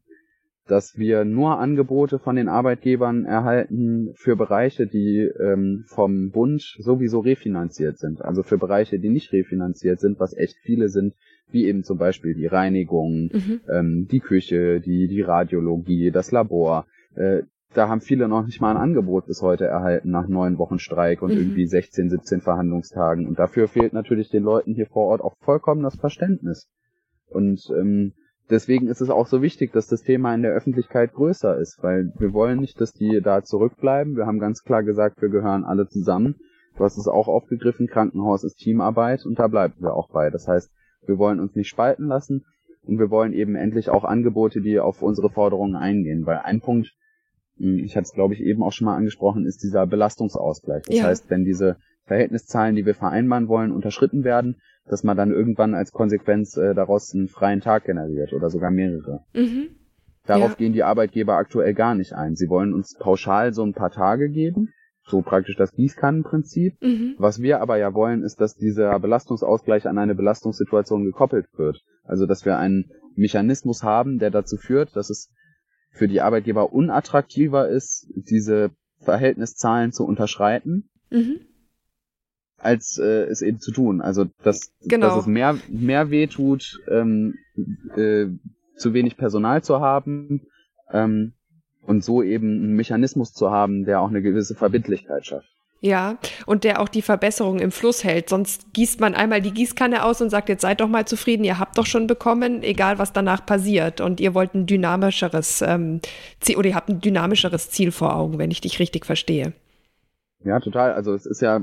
dass 0.67 0.97
wir 0.97 1.25
nur 1.25 1.59
Angebote 1.59 2.19
von 2.19 2.35
den 2.35 2.47
Arbeitgebern 2.47 3.25
erhalten 3.25 4.13
für 4.15 4.35
Bereiche, 4.35 4.87
die 4.87 5.29
ähm, 5.39 5.83
vom 5.87 6.31
Bund 6.31 6.61
sowieso 6.79 7.19
refinanziert 7.19 7.97
sind. 7.97 8.21
Also 8.21 8.43
für 8.43 8.57
Bereiche, 8.57 8.99
die 8.99 9.09
nicht 9.09 9.33
refinanziert 9.33 9.99
sind, 9.99 10.19
was 10.19 10.35
echt 10.35 10.55
viele 10.61 10.87
sind, 10.87 11.15
wie 11.51 11.65
eben 11.65 11.83
zum 11.83 11.97
Beispiel 11.97 12.33
die 12.33 12.47
Reinigung, 12.47 13.29
mhm. 13.33 13.61
ähm, 13.69 14.07
die 14.09 14.21
Küche, 14.21 14.79
die, 14.79 15.07
die 15.07 15.21
Radiologie, 15.21 16.11
das 16.11 16.31
Labor. 16.31 16.85
Äh, 17.15 17.43
da 17.73 17.89
haben 17.89 18.01
viele 18.01 18.27
noch 18.27 18.45
nicht 18.45 18.61
mal 18.61 18.71
ein 18.71 18.81
Angebot 18.81 19.25
bis 19.25 19.41
heute 19.41 19.65
erhalten 19.65 20.11
nach 20.11 20.27
neun 20.27 20.57
Wochen 20.59 20.79
Streik 20.79 21.21
und 21.21 21.31
mhm. 21.31 21.39
irgendwie 21.39 21.65
16, 21.65 22.09
17 22.09 22.41
Verhandlungstagen. 22.41 23.27
Und 23.27 23.37
dafür 23.37 23.67
fehlt 23.67 23.93
natürlich 23.93 24.29
den 24.29 24.43
Leuten 24.43 24.73
hier 24.73 24.87
vor 24.87 25.07
Ort 25.07 25.21
auch 25.21 25.35
vollkommen 25.41 25.83
das 25.83 25.95
Verständnis. 25.95 26.69
Und 27.27 27.69
ähm, 27.75 28.13
deswegen 28.49 28.87
ist 28.87 29.01
es 29.01 29.09
auch 29.09 29.27
so 29.27 29.41
wichtig, 29.41 29.71
dass 29.71 29.87
das 29.87 30.03
Thema 30.03 30.33
in 30.33 30.41
der 30.41 30.53
Öffentlichkeit 30.53 31.13
größer 31.13 31.57
ist, 31.57 31.81
weil 31.81 32.11
wir 32.17 32.33
wollen 32.33 32.59
nicht, 32.59 32.79
dass 32.79 32.93
die 32.93 33.21
da 33.21 33.43
zurückbleiben. 33.43 34.15
Wir 34.15 34.25
haben 34.25 34.39
ganz 34.39 34.63
klar 34.63 34.83
gesagt, 34.83 35.21
wir 35.21 35.29
gehören 35.29 35.63
alle 35.63 35.87
zusammen. 35.87 36.35
Du 36.77 36.83
hast 36.83 36.97
es 36.97 37.07
auch 37.07 37.27
aufgegriffen, 37.27 37.87
Krankenhaus 37.87 38.43
ist 38.43 38.55
Teamarbeit 38.55 39.25
und 39.25 39.37
da 39.37 39.47
bleiben 39.47 39.75
wir 39.79 39.93
auch 39.93 40.09
bei. 40.09 40.29
Das 40.29 40.47
heißt, 40.47 40.71
wir 41.05 41.17
wollen 41.17 41.39
uns 41.39 41.55
nicht 41.55 41.69
spalten 41.69 42.07
lassen 42.07 42.45
und 42.85 42.99
wir 42.99 43.09
wollen 43.09 43.33
eben 43.33 43.55
endlich 43.55 43.89
auch 43.89 44.03
Angebote, 44.03 44.61
die 44.61 44.79
auf 44.79 45.01
unsere 45.01 45.29
Forderungen 45.29 45.75
eingehen, 45.75 46.25
weil 46.25 46.37
ein 46.37 46.61
Punkt, 46.61 46.91
hm, 47.57 47.79
ich 47.79 47.95
hatte 47.95 48.05
es 48.05 48.13
glaube 48.13 48.33
ich 48.33 48.41
eben 48.41 48.63
auch 48.63 48.71
schon 48.71 48.85
mal 48.85 48.95
angesprochen, 48.95 49.45
ist 49.45 49.63
dieser 49.63 49.85
Belastungsausgleich. 49.85 50.83
Das 50.87 50.95
ja. 50.95 51.03
heißt, 51.03 51.29
wenn 51.29 51.45
diese 51.45 51.77
Verhältniszahlen, 52.05 52.75
die 52.75 52.85
wir 52.85 52.95
vereinbaren 52.95 53.47
wollen, 53.47 53.71
unterschritten 53.71 54.23
werden, 54.23 54.57
dass 54.85 55.03
man 55.03 55.15
dann 55.15 55.31
irgendwann 55.31 55.73
als 55.73 55.91
Konsequenz 55.91 56.57
äh, 56.57 56.73
daraus 56.73 57.13
einen 57.13 57.29
freien 57.29 57.61
Tag 57.61 57.85
generiert 57.85 58.33
oder 58.33 58.49
sogar 58.49 58.71
mehrere. 58.71 59.23
Mhm. 59.33 59.69
Darauf 60.25 60.51
ja. 60.51 60.55
gehen 60.55 60.73
die 60.73 60.83
Arbeitgeber 60.83 61.35
aktuell 61.35 61.73
gar 61.73 61.95
nicht 61.95 62.13
ein. 62.13 62.35
Sie 62.35 62.49
wollen 62.49 62.73
uns 62.73 62.95
pauschal 62.97 63.53
so 63.53 63.63
ein 63.63 63.73
paar 63.73 63.91
Tage 63.91 64.29
geben, 64.29 64.69
so 65.05 65.21
praktisch 65.21 65.55
das 65.57 65.71
Gießkannenprinzip. 65.71 66.81
Mhm. 66.81 67.15
Was 67.17 67.41
wir 67.41 67.61
aber 67.61 67.77
ja 67.77 67.93
wollen, 67.93 68.23
ist, 68.23 68.39
dass 68.39 68.55
dieser 68.55 68.99
Belastungsausgleich 68.99 69.87
an 69.87 69.97
eine 69.97 70.15
Belastungssituation 70.15 71.03
gekoppelt 71.03 71.47
wird. 71.57 71.81
Also 72.03 72.25
dass 72.25 72.45
wir 72.45 72.57
einen 72.57 72.91
Mechanismus 73.15 73.83
haben, 73.83 74.17
der 74.17 74.31
dazu 74.31 74.57
führt, 74.57 74.95
dass 74.95 75.09
es 75.09 75.31
für 75.91 76.07
die 76.07 76.21
Arbeitgeber 76.21 76.73
unattraktiver 76.73 77.69
ist, 77.69 78.07
diese 78.15 78.71
Verhältniszahlen 78.99 79.91
zu 79.91 80.05
unterschreiten. 80.05 80.89
Mhm 81.09 81.41
als 82.63 82.97
äh, 82.97 83.25
es 83.25 83.41
eben 83.41 83.59
zu 83.59 83.71
tun. 83.71 84.01
Also 84.01 84.25
dass, 84.43 84.71
genau. 84.83 85.07
dass 85.07 85.17
es 85.19 85.25
mehr 85.27 85.57
mehr 85.69 86.09
weh 86.09 86.27
tut, 86.27 86.79
ähm, 86.89 87.35
äh, 87.95 88.27
zu 88.77 88.93
wenig 88.93 89.17
Personal 89.17 89.63
zu 89.63 89.79
haben 89.79 90.47
ähm, 90.91 91.33
und 91.85 92.03
so 92.03 92.23
eben 92.23 92.63
einen 92.63 92.75
Mechanismus 92.75 93.33
zu 93.33 93.51
haben, 93.51 93.85
der 93.85 94.01
auch 94.01 94.09
eine 94.09 94.21
gewisse 94.21 94.55
Verbindlichkeit 94.55 95.25
schafft. 95.25 95.49
Ja, 95.81 96.17
und 96.45 96.63
der 96.63 96.79
auch 96.79 96.87
die 96.87 97.01
Verbesserung 97.01 97.59
im 97.59 97.69
Fluss 97.69 98.05
hält. 98.05 98.29
Sonst 98.29 98.71
gießt 98.71 99.01
man 99.01 99.15
einmal 99.15 99.41
die 99.41 99.51
Gießkanne 99.51 100.05
aus 100.05 100.21
und 100.21 100.29
sagt, 100.29 100.47
jetzt 100.47 100.61
seid 100.61 100.79
doch 100.79 100.87
mal 100.87 101.05
zufrieden, 101.05 101.43
ihr 101.43 101.59
habt 101.59 101.77
doch 101.77 101.85
schon 101.85 102.07
bekommen, 102.07 102.63
egal 102.63 102.99
was 102.99 103.11
danach 103.11 103.45
passiert. 103.45 103.99
Und 103.99 104.21
ihr 104.21 104.33
wollt 104.33 104.55
ein 104.55 104.65
dynamischeres 104.65 105.61
ähm, 105.61 105.99
Ziel 106.39 106.55
oder 106.55 106.69
ihr 106.69 106.75
habt 106.75 106.87
ein 106.87 107.01
dynamischeres 107.01 107.69
Ziel 107.69 107.91
vor 107.91 108.15
Augen, 108.15 108.37
wenn 108.37 108.49
ich 108.49 108.61
dich 108.61 108.79
richtig 108.79 109.05
verstehe. 109.05 109.51
Ja, 110.43 110.59
total. 110.59 110.93
Also 110.93 111.13
es 111.13 111.25
ist 111.25 111.41
ja, 111.41 111.61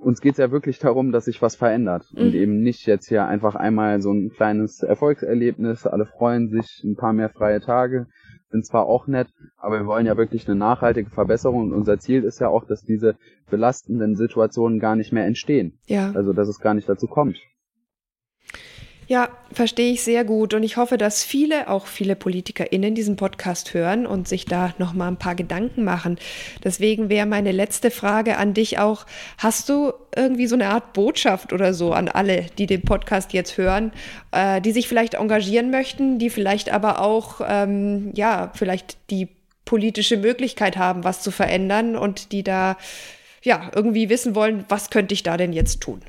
uns 0.00 0.20
geht's 0.20 0.38
ja 0.38 0.50
wirklich 0.50 0.78
darum, 0.78 1.12
dass 1.12 1.26
sich 1.26 1.42
was 1.42 1.56
verändert 1.56 2.04
mhm. 2.12 2.22
und 2.22 2.34
eben 2.34 2.62
nicht 2.62 2.86
jetzt 2.86 3.08
hier 3.08 3.26
einfach 3.26 3.54
einmal 3.54 4.00
so 4.00 4.12
ein 4.12 4.30
kleines 4.30 4.82
Erfolgserlebnis, 4.82 5.86
alle 5.86 6.06
freuen 6.06 6.48
sich, 6.48 6.82
ein 6.84 6.96
paar 6.96 7.12
mehr 7.12 7.28
freie 7.28 7.60
Tage, 7.60 8.06
sind 8.50 8.66
zwar 8.66 8.86
auch 8.86 9.06
nett, 9.06 9.28
aber 9.58 9.80
wir 9.80 9.86
wollen 9.86 10.06
ja 10.06 10.16
wirklich 10.16 10.46
eine 10.46 10.56
nachhaltige 10.56 11.10
Verbesserung 11.10 11.70
und 11.70 11.72
unser 11.72 11.98
Ziel 11.98 12.24
ist 12.24 12.40
ja 12.40 12.48
auch, 12.48 12.64
dass 12.64 12.82
diese 12.82 13.16
belastenden 13.50 14.16
Situationen 14.16 14.78
gar 14.78 14.96
nicht 14.96 15.12
mehr 15.12 15.26
entstehen. 15.26 15.78
Ja. 15.86 16.12
Also 16.14 16.32
dass 16.32 16.48
es 16.48 16.58
gar 16.58 16.74
nicht 16.74 16.88
dazu 16.88 17.06
kommt. 17.06 17.38
Ja, 19.12 19.28
verstehe 19.52 19.92
ich 19.92 20.02
sehr 20.02 20.24
gut 20.24 20.54
und 20.54 20.62
ich 20.62 20.78
hoffe, 20.78 20.96
dass 20.96 21.22
viele, 21.22 21.68
auch 21.68 21.86
viele 21.86 22.16
PolitikerInnen 22.16 22.94
diesen 22.94 23.16
Podcast 23.16 23.74
hören 23.74 24.06
und 24.06 24.26
sich 24.26 24.46
da 24.46 24.72
nochmal 24.78 25.08
ein 25.08 25.18
paar 25.18 25.34
Gedanken 25.34 25.84
machen. 25.84 26.18
Deswegen 26.64 27.10
wäre 27.10 27.26
meine 27.26 27.52
letzte 27.52 27.90
Frage 27.90 28.38
an 28.38 28.54
dich 28.54 28.78
auch, 28.78 29.04
hast 29.36 29.68
du 29.68 29.92
irgendwie 30.16 30.46
so 30.46 30.54
eine 30.54 30.68
Art 30.68 30.94
Botschaft 30.94 31.52
oder 31.52 31.74
so 31.74 31.92
an 31.92 32.08
alle, 32.08 32.46
die 32.56 32.64
den 32.64 32.80
Podcast 32.80 33.34
jetzt 33.34 33.58
hören, 33.58 33.92
äh, 34.30 34.62
die 34.62 34.72
sich 34.72 34.88
vielleicht 34.88 35.12
engagieren 35.12 35.70
möchten, 35.70 36.18
die 36.18 36.30
vielleicht 36.30 36.72
aber 36.72 37.02
auch, 37.02 37.42
ähm, 37.46 38.12
ja, 38.14 38.50
vielleicht 38.54 38.96
die 39.10 39.28
politische 39.66 40.16
Möglichkeit 40.16 40.78
haben, 40.78 41.04
was 41.04 41.20
zu 41.20 41.30
verändern 41.30 41.96
und 41.96 42.32
die 42.32 42.44
da, 42.44 42.78
ja, 43.42 43.70
irgendwie 43.74 44.08
wissen 44.08 44.34
wollen, 44.34 44.64
was 44.70 44.88
könnte 44.88 45.12
ich 45.12 45.22
da 45.22 45.36
denn 45.36 45.52
jetzt 45.52 45.82
tun? 45.82 46.00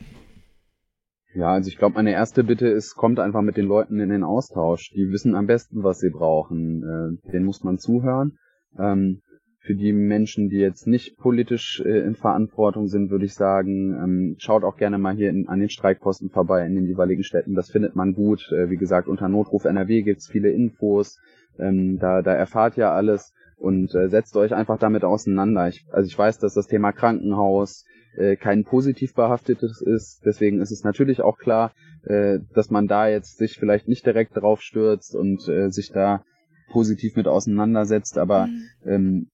Ja, 1.35 1.51
also 1.53 1.67
ich 1.67 1.77
glaube, 1.77 1.95
meine 1.95 2.11
erste 2.11 2.43
Bitte 2.43 2.67
ist, 2.67 2.95
kommt 2.95 3.19
einfach 3.19 3.41
mit 3.41 3.57
den 3.57 3.65
Leuten 3.65 3.99
in 3.99 4.09
den 4.09 4.23
Austausch. 4.23 4.91
Die 4.91 5.09
wissen 5.09 5.35
am 5.35 5.47
besten, 5.47 5.83
was 5.83 5.99
sie 5.99 6.11
brauchen. 6.11 6.83
Äh, 7.25 7.31
denen 7.31 7.45
muss 7.45 7.63
man 7.63 7.79
zuhören. 7.79 8.37
Ähm, 8.77 9.21
für 9.59 9.75
die 9.75 9.93
Menschen, 9.93 10.49
die 10.49 10.57
jetzt 10.57 10.87
nicht 10.87 11.17
politisch 11.17 11.81
äh, 11.85 12.05
in 12.05 12.15
Verantwortung 12.15 12.87
sind, 12.87 13.09
würde 13.09 13.25
ich 13.25 13.33
sagen, 13.33 13.93
ähm, 13.93 14.35
schaut 14.37 14.63
auch 14.63 14.75
gerne 14.75 14.97
mal 14.97 15.15
hier 15.15 15.29
in, 15.29 15.47
an 15.47 15.59
den 15.59 15.69
Streikposten 15.69 16.29
vorbei 16.29 16.65
in 16.65 16.75
den 16.75 16.85
jeweiligen 16.85 17.23
Städten. 17.23 17.55
Das 17.55 17.71
findet 17.71 17.95
man 17.95 18.13
gut. 18.13 18.51
Äh, 18.51 18.69
wie 18.69 18.77
gesagt, 18.77 19.07
unter 19.07 19.29
Notruf 19.29 19.65
NRW 19.65 20.01
gibt's 20.01 20.27
viele 20.27 20.51
Infos. 20.51 21.17
Ähm, 21.57 21.97
da, 21.97 22.21
da 22.21 22.33
erfahrt 22.33 22.77
ihr 22.77 22.91
alles 22.91 23.33
und 23.55 23.95
äh, 23.95 24.09
setzt 24.09 24.35
euch 24.35 24.53
einfach 24.53 24.77
damit 24.77 25.05
auseinander. 25.05 25.69
Ich, 25.69 25.85
also 25.91 26.07
ich 26.07 26.17
weiß, 26.17 26.39
dass 26.39 26.53
das 26.53 26.67
Thema 26.67 26.91
Krankenhaus, 26.91 27.85
äh, 28.17 28.35
kein 28.35 28.63
positiv 28.63 29.13
behaftetes 29.13 29.81
ist. 29.81 30.21
Deswegen 30.25 30.61
ist 30.61 30.71
es 30.71 30.83
natürlich 30.83 31.21
auch 31.21 31.37
klar, 31.37 31.73
äh, 32.03 32.39
dass 32.53 32.69
man 32.69 32.87
da 32.87 33.07
jetzt 33.07 33.37
sich 33.37 33.57
vielleicht 33.57 33.87
nicht 33.87 34.05
direkt 34.05 34.35
drauf 34.37 34.61
stürzt 34.61 35.15
und 35.15 35.47
äh, 35.47 35.69
sich 35.69 35.91
da 35.91 36.23
positiv 36.71 37.15
mit 37.15 37.27
auseinandersetzt. 37.27 38.17
Aber 38.17 38.47
mhm. 38.47 38.69
ähm, 38.85 39.31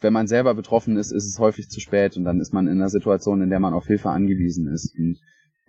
wenn 0.00 0.12
man 0.12 0.26
selber 0.26 0.54
betroffen 0.54 0.96
ist, 0.96 1.12
ist 1.12 1.26
es 1.26 1.38
häufig 1.38 1.68
zu 1.68 1.80
spät 1.80 2.16
und 2.16 2.24
dann 2.24 2.40
ist 2.40 2.52
man 2.52 2.66
in 2.66 2.78
einer 2.78 2.88
Situation, 2.88 3.40
in 3.40 3.50
der 3.50 3.60
man 3.60 3.74
auf 3.74 3.86
Hilfe 3.86 4.10
angewiesen 4.10 4.68
ist. 4.68 4.96
Und 4.98 5.18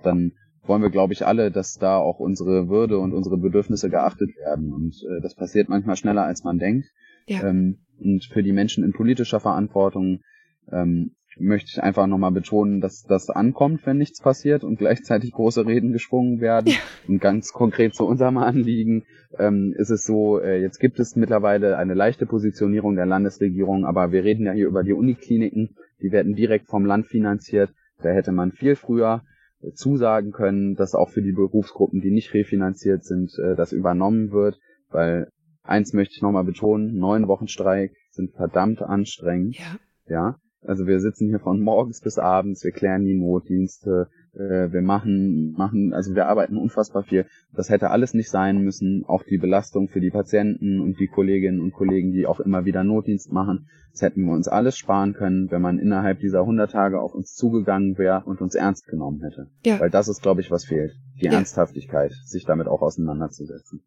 dann 0.02 0.34
wollen 0.66 0.82
wir, 0.82 0.90
glaube 0.90 1.14
ich, 1.14 1.26
alle, 1.26 1.52
dass 1.52 1.76
da 1.76 1.98
auch 1.98 2.20
unsere 2.20 2.70
Würde 2.70 2.98
und 2.98 3.14
unsere 3.14 3.38
Bedürfnisse 3.38 3.90
geachtet 3.90 4.36
werden. 4.38 4.74
Und 4.74 4.96
äh, 5.10 5.22
das 5.22 5.36
passiert 5.36 5.70
manchmal 5.70 5.98
schneller, 5.98 6.24
als 6.24 6.44
man 6.44 6.58
denkt. 6.58 6.88
Ja. 7.28 7.48
Ähm, 7.48 7.80
und 8.00 8.26
für 8.26 8.44
die 8.44 8.54
Menschen 8.54 8.84
in 8.84 8.92
politischer 8.92 9.40
Verantwortung 9.40 10.22
ähm, 10.72 11.16
möchte 11.38 11.72
ich 11.72 11.84
einfach 11.84 12.08
nochmal 12.08 12.32
betonen, 12.32 12.82
dass 12.82 13.04
das 13.04 13.30
ankommt, 13.30 13.86
wenn 13.86 13.98
nichts 13.98 14.22
passiert 14.22 14.64
und 14.64 14.78
gleichzeitig 14.78 15.32
große 15.32 15.66
Reden 15.66 15.92
geschwungen 15.92 16.40
werden. 16.42 16.68
Ja. 16.68 16.78
Und 17.08 17.20
ganz 17.20 17.52
konkret 17.52 17.96
zu 17.96 18.06
unserem 18.06 18.38
Anliegen 18.38 19.06
ähm, 19.38 19.74
ist 19.78 19.90
es 19.90 20.04
so, 20.04 20.40
äh, 20.40 20.62
jetzt 20.62 20.80
gibt 20.80 21.00
es 21.00 21.16
mittlerweile 21.16 21.78
eine 21.78 21.94
leichte 21.94 22.26
Positionierung 22.26 22.96
der 22.96 23.06
Landesregierung, 23.06 23.86
aber 23.86 24.12
wir 24.12 24.24
reden 24.24 24.46
ja 24.46 24.54
hier 24.54 24.68
über 24.68 24.84
die 24.84 24.94
Unikliniken, 24.94 25.76
die 26.02 26.12
werden 26.12 26.36
direkt 26.36 26.68
vom 26.68 26.86
Land 26.86 27.08
finanziert. 27.08 27.74
Da 28.02 28.10
hätte 28.10 28.32
man 28.32 28.52
viel 28.52 28.76
früher 28.76 29.24
äh, 29.62 29.72
zusagen 29.72 30.32
können, 30.32 30.76
dass 30.76 30.96
auch 30.96 31.10
für 31.10 31.22
die 31.22 31.32
Berufsgruppen, 31.32 32.02
die 32.02 32.12
nicht 32.12 32.34
refinanziert 32.34 33.04
sind, 33.04 33.32
äh, 33.40 33.56
das 33.56 33.72
übernommen 33.72 34.32
wird, 34.32 34.60
weil 34.90 35.30
eins 35.64 35.94
möchte 35.94 36.14
ich 36.16 36.22
nochmal 36.22 36.44
betonen, 36.44 36.98
neun 36.98 37.28
Wochen 37.28 37.48
Streik 37.48 37.94
sind 38.12 38.34
verdammt 38.36 38.82
anstrengend. 38.82 39.58
Ja. 39.58 39.78
Ja. 40.08 40.36
Also 40.66 40.88
wir 40.88 41.00
sitzen 41.00 41.28
hier 41.28 41.40
von 41.40 41.60
morgens 41.60 42.02
bis 42.02 42.18
abends, 42.18 42.64
wir 42.64 42.72
klären 42.72 43.04
die 43.04 43.16
Notdienste, 43.16 44.08
äh, 44.34 44.72
wir 44.72 44.82
machen, 44.82 45.54
machen, 45.54 45.94
also 45.94 46.16
wir 46.16 46.28
arbeiten 46.28 46.58
unfassbar 46.58 47.04
viel. 47.04 47.26
Das 47.54 47.70
hätte 47.70 47.90
alles 47.90 48.14
nicht 48.14 48.30
sein 48.30 48.64
müssen. 48.64 49.04
Auch 49.06 49.24
die 49.24 49.38
Belastung 49.38 49.88
für 49.88 50.00
die 50.00 50.10
Patienten 50.10 50.80
und 50.80 51.00
die 51.00 51.08
Kolleginnen 51.08 51.62
und 51.62 51.74
Kollegen, 51.74 52.12
die 52.12 52.26
auch 52.26 52.40
immer 52.40 52.66
wieder 52.66 52.84
Notdienst 52.84 53.32
machen. 53.32 53.68
Das 53.92 54.02
hätten 54.02 54.26
wir 54.26 54.34
uns 54.34 54.48
alles 54.48 54.76
sparen 54.78 55.14
können, 55.14 55.52
wenn 55.52 55.62
man 55.62 55.78
innerhalb 55.78 56.20
dieser 56.20 56.40
100 56.40 56.72
Tage 56.72 57.00
auf 57.00 57.14
uns 57.14 57.36
zugegangen 57.36 57.98
wäre 57.98 58.24
und 58.26 58.42
uns 58.42 58.56
ernst 58.56 58.88
genommen 58.88 59.22
hätte. 59.22 59.48
Ja. 59.66 59.80
Weil 59.80 59.92
das 59.92 60.08
ist, 60.08 60.24
glaube 60.24 60.42
ich, 60.42 60.50
was 60.50 60.66
fehlt. 60.66 60.94
Die 61.22 61.26
ja. 61.26 61.34
Ernsthaftigkeit, 61.34 62.12
sich 62.26 62.46
damit 62.46 62.68
auch 62.68 62.82
auseinanderzusetzen. 62.82 63.84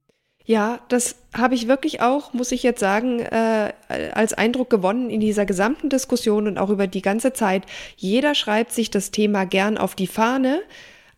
Ja, 0.46 0.78
das 0.88 1.16
habe 1.36 1.56
ich 1.56 1.66
wirklich 1.66 2.00
auch, 2.02 2.32
muss 2.32 2.52
ich 2.52 2.62
jetzt 2.62 2.78
sagen, 2.78 3.18
äh, 3.18 3.72
als 4.12 4.32
Eindruck 4.32 4.70
gewonnen 4.70 5.10
in 5.10 5.18
dieser 5.18 5.44
gesamten 5.44 5.88
Diskussion 5.88 6.46
und 6.46 6.56
auch 6.56 6.70
über 6.70 6.86
die 6.86 7.02
ganze 7.02 7.32
Zeit. 7.32 7.64
Jeder 7.96 8.36
schreibt 8.36 8.72
sich 8.72 8.88
das 8.88 9.10
Thema 9.10 9.44
gern 9.44 9.76
auf 9.76 9.96
die 9.96 10.06
Fahne, 10.06 10.62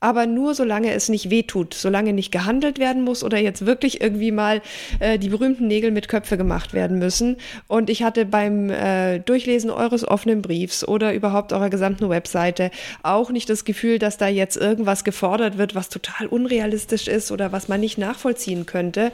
aber 0.00 0.26
nur 0.26 0.54
solange 0.54 0.92
es 0.92 1.08
nicht 1.08 1.30
wehtut, 1.30 1.74
solange 1.74 2.12
nicht 2.12 2.30
gehandelt 2.30 2.78
werden 2.78 3.02
muss 3.02 3.24
oder 3.24 3.38
jetzt 3.38 3.66
wirklich 3.66 4.00
irgendwie 4.00 4.30
mal 4.30 4.62
äh, 5.00 5.18
die 5.18 5.28
berühmten 5.28 5.66
Nägel 5.66 5.90
mit 5.90 6.08
Köpfe 6.08 6.36
gemacht 6.36 6.72
werden 6.72 6.98
müssen. 6.98 7.36
Und 7.66 7.90
ich 7.90 8.02
hatte 8.02 8.24
beim 8.24 8.70
äh, 8.70 9.18
Durchlesen 9.18 9.70
eures 9.70 10.06
offenen 10.06 10.42
Briefs 10.42 10.86
oder 10.86 11.12
überhaupt 11.14 11.52
eurer 11.52 11.70
gesamten 11.70 12.08
Webseite 12.08 12.70
auch 13.02 13.30
nicht 13.30 13.50
das 13.50 13.64
Gefühl, 13.64 13.98
dass 13.98 14.18
da 14.18 14.28
jetzt 14.28 14.56
irgendwas 14.56 15.02
gefordert 15.02 15.58
wird, 15.58 15.74
was 15.74 15.88
total 15.88 16.26
unrealistisch 16.28 17.08
ist 17.08 17.32
oder 17.32 17.50
was 17.50 17.68
man 17.68 17.80
nicht 17.80 17.98
nachvollziehen 17.98 18.66
könnte. 18.66 19.10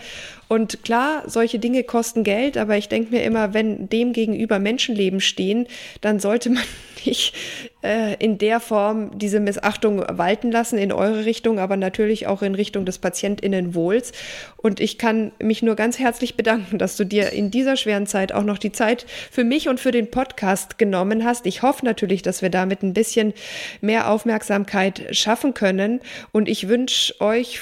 Und 0.48 0.84
klar, 0.84 1.22
solche 1.26 1.58
Dinge 1.58 1.82
kosten 1.84 2.24
Geld, 2.24 2.58
aber 2.58 2.76
ich 2.76 2.88
denke 2.88 3.10
mir 3.10 3.24
immer, 3.24 3.54
wenn 3.54 3.88
dem 3.88 4.12
gegenüber 4.12 4.58
Menschenleben 4.58 5.20
stehen, 5.20 5.66
dann 6.02 6.20
sollte 6.20 6.50
man 6.50 6.62
nicht 7.06 7.34
äh, 7.82 8.14
in 8.16 8.38
der 8.38 8.60
Form 8.60 9.18
diese 9.18 9.40
Missachtung 9.40 10.04
walten 10.08 10.50
lassen 10.50 10.78
in 10.78 10.92
eure 10.92 11.24
Richtung, 11.24 11.58
aber 11.58 11.76
natürlich 11.76 12.26
auch 12.26 12.42
in 12.42 12.54
Richtung 12.54 12.84
des 12.84 12.98
Patientinnenwohls. 12.98 14.12
Und 14.56 14.80
ich 14.80 14.98
kann 14.98 15.32
mich 15.38 15.62
nur 15.62 15.76
ganz 15.76 15.98
herzlich 15.98 16.36
bedanken, 16.36 16.78
dass 16.78 16.96
du 16.96 17.04
dir 17.04 17.30
in 17.30 17.50
dieser 17.50 17.76
schweren 17.76 18.06
Zeit 18.06 18.32
auch 18.32 18.44
noch 18.44 18.58
die 18.58 18.72
Zeit 18.72 19.06
für 19.30 19.44
mich 19.44 19.68
und 19.68 19.80
für 19.80 19.90
den 19.90 20.10
Podcast 20.10 20.78
genommen 20.78 21.24
hast. 21.24 21.46
Ich 21.46 21.62
hoffe 21.62 21.84
natürlich, 21.84 22.22
dass 22.22 22.42
wir 22.42 22.50
damit 22.50 22.82
ein 22.82 22.94
bisschen 22.94 23.34
mehr 23.80 24.10
Aufmerksamkeit 24.10 25.04
schaffen 25.10 25.54
können. 25.54 26.00
Und 26.32 26.48
ich 26.48 26.68
wünsche 26.68 27.20
euch 27.20 27.60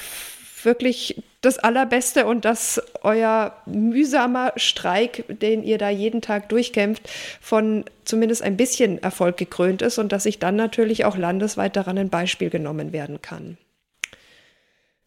wirklich 0.65 1.23
das 1.41 1.59
Allerbeste 1.59 2.25
und 2.25 2.45
dass 2.45 2.81
euer 3.01 3.55
mühsamer 3.65 4.53
Streik, 4.55 5.25
den 5.27 5.63
ihr 5.63 5.77
da 5.77 5.89
jeden 5.89 6.21
Tag 6.21 6.49
durchkämpft, 6.49 7.09
von 7.41 7.83
zumindest 8.05 8.41
ein 8.41 8.57
bisschen 8.57 9.01
Erfolg 9.01 9.37
gekrönt 9.37 9.81
ist 9.81 9.97
und 9.97 10.11
dass 10.11 10.23
sich 10.23 10.39
dann 10.39 10.55
natürlich 10.55 11.05
auch 11.05 11.17
landesweit 11.17 11.75
daran 11.75 11.97
ein 11.97 12.09
Beispiel 12.09 12.49
genommen 12.49 12.93
werden 12.93 13.21
kann. 13.21 13.57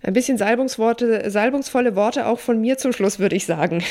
Ein 0.03 0.12
bisschen 0.12 0.37
Salbungsworte, 0.37 1.31
salbungsvolle 1.31 1.97
Worte 1.97 2.27
auch 2.27 2.38
von 2.38 2.61
mir 2.61 2.77
zum 2.77 2.92
Schluss, 2.92 3.19
würde 3.19 3.37
ich 3.37 3.47
sagen. 3.47 3.83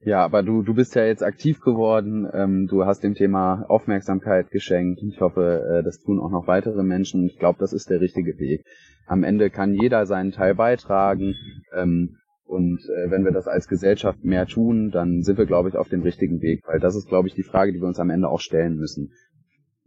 Ja, 0.00 0.24
aber 0.24 0.42
du, 0.44 0.62
du 0.62 0.74
bist 0.74 0.94
ja 0.94 1.04
jetzt 1.04 1.24
aktiv 1.24 1.60
geworden, 1.60 2.28
ähm, 2.32 2.68
du 2.68 2.84
hast 2.84 3.02
dem 3.02 3.14
Thema 3.14 3.64
Aufmerksamkeit 3.68 4.50
geschenkt. 4.50 5.02
Ich 5.02 5.20
hoffe, 5.20 5.64
äh, 5.68 5.82
das 5.82 5.98
tun 5.98 6.20
auch 6.20 6.30
noch 6.30 6.46
weitere 6.46 6.84
Menschen. 6.84 7.26
Ich 7.26 7.38
glaube, 7.38 7.58
das 7.58 7.72
ist 7.72 7.90
der 7.90 8.00
richtige 8.00 8.38
Weg. 8.38 8.64
Am 9.06 9.24
Ende 9.24 9.50
kann 9.50 9.74
jeder 9.74 10.06
seinen 10.06 10.30
Teil 10.30 10.54
beitragen. 10.54 11.34
Ähm, 11.74 12.16
und 12.44 12.80
äh, 12.96 13.10
wenn 13.10 13.24
wir 13.24 13.32
das 13.32 13.48
als 13.48 13.66
Gesellschaft 13.66 14.24
mehr 14.24 14.46
tun, 14.46 14.90
dann 14.90 15.22
sind 15.22 15.36
wir, 15.36 15.46
glaube 15.46 15.68
ich, 15.68 15.76
auf 15.76 15.88
dem 15.88 16.02
richtigen 16.02 16.40
Weg. 16.42 16.62
Weil 16.66 16.78
das 16.78 16.94
ist, 16.94 17.08
glaube 17.08 17.26
ich, 17.26 17.34
die 17.34 17.42
Frage, 17.42 17.72
die 17.72 17.80
wir 17.80 17.88
uns 17.88 17.98
am 17.98 18.10
Ende 18.10 18.28
auch 18.28 18.40
stellen 18.40 18.76
müssen. 18.76 19.12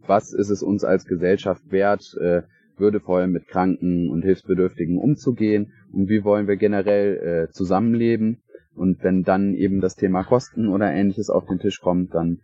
Was 0.06 0.32
ist 0.34 0.50
es 0.50 0.62
uns 0.62 0.84
als 0.84 1.06
Gesellschaft 1.06 1.72
wert, 1.72 2.04
äh, 2.20 2.42
würdevoll 2.76 3.28
mit 3.28 3.48
Kranken 3.48 4.10
und 4.10 4.22
Hilfsbedürftigen 4.22 4.98
umzugehen? 4.98 5.72
Und 5.90 6.08
wie 6.08 6.22
wollen 6.22 6.48
wir 6.48 6.56
generell 6.56 7.48
äh, 7.48 7.52
zusammenleben? 7.52 8.42
Und 8.74 9.02
wenn 9.02 9.22
dann 9.22 9.54
eben 9.54 9.80
das 9.80 9.96
Thema 9.96 10.24
Kosten 10.24 10.68
oder 10.68 10.90
ähnliches 10.92 11.30
auf 11.30 11.46
den 11.46 11.58
Tisch 11.58 11.80
kommt, 11.80 12.14
dann 12.14 12.40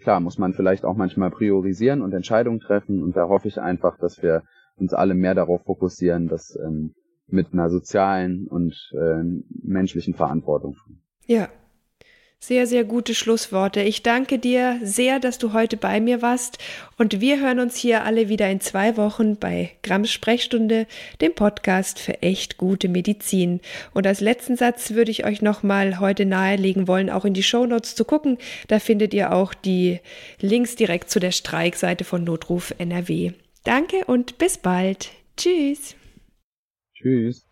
klar 0.00 0.20
muss 0.20 0.38
man 0.38 0.54
vielleicht 0.54 0.84
auch 0.84 0.96
manchmal 0.96 1.30
priorisieren 1.30 2.02
und 2.02 2.12
Entscheidungen 2.12 2.60
treffen. 2.60 3.02
Und 3.02 3.16
da 3.16 3.28
hoffe 3.28 3.48
ich 3.48 3.60
einfach, 3.60 3.98
dass 3.98 4.22
wir 4.22 4.42
uns 4.76 4.94
alle 4.94 5.14
mehr 5.14 5.34
darauf 5.34 5.62
fokussieren, 5.64 6.28
das 6.28 6.58
ähm, 6.64 6.94
mit 7.26 7.52
einer 7.52 7.70
sozialen 7.70 8.46
und 8.46 8.74
äh, 8.94 9.22
menschlichen 9.62 10.14
Verantwortung. 10.14 10.76
Ja, 11.26 11.48
sehr, 12.42 12.66
sehr 12.66 12.82
gute 12.82 13.14
Schlussworte. 13.14 13.82
Ich 13.82 14.02
danke 14.02 14.40
dir 14.40 14.80
sehr, 14.82 15.20
dass 15.20 15.38
du 15.38 15.52
heute 15.52 15.76
bei 15.76 16.00
mir 16.00 16.22
warst 16.22 16.58
und 16.98 17.20
wir 17.20 17.40
hören 17.40 17.60
uns 17.60 17.76
hier 17.76 18.02
alle 18.02 18.28
wieder 18.28 18.50
in 18.50 18.60
zwei 18.60 18.96
Wochen 18.96 19.36
bei 19.36 19.70
Grams 19.84 20.10
Sprechstunde, 20.10 20.88
dem 21.20 21.36
Podcast 21.36 22.00
für 22.00 22.20
echt 22.20 22.58
gute 22.58 22.88
Medizin. 22.88 23.60
Und 23.94 24.08
als 24.08 24.20
letzten 24.20 24.56
Satz 24.56 24.90
würde 24.90 25.12
ich 25.12 25.24
euch 25.24 25.40
nochmal 25.40 26.00
heute 26.00 26.26
nahelegen 26.26 26.88
wollen, 26.88 27.10
auch 27.10 27.24
in 27.24 27.32
die 27.32 27.44
Shownotes 27.44 27.94
zu 27.94 28.04
gucken. 28.04 28.38
Da 28.66 28.80
findet 28.80 29.14
ihr 29.14 29.32
auch 29.32 29.54
die 29.54 30.00
Links 30.40 30.74
direkt 30.74 31.10
zu 31.10 31.20
der 31.20 31.30
Streikseite 31.30 32.02
von 32.02 32.24
Notruf 32.24 32.74
NRW. 32.76 33.30
Danke 33.62 34.04
und 34.06 34.38
bis 34.38 34.58
bald. 34.58 35.10
Tschüss. 35.36 35.94
Tschüss. 36.96 37.51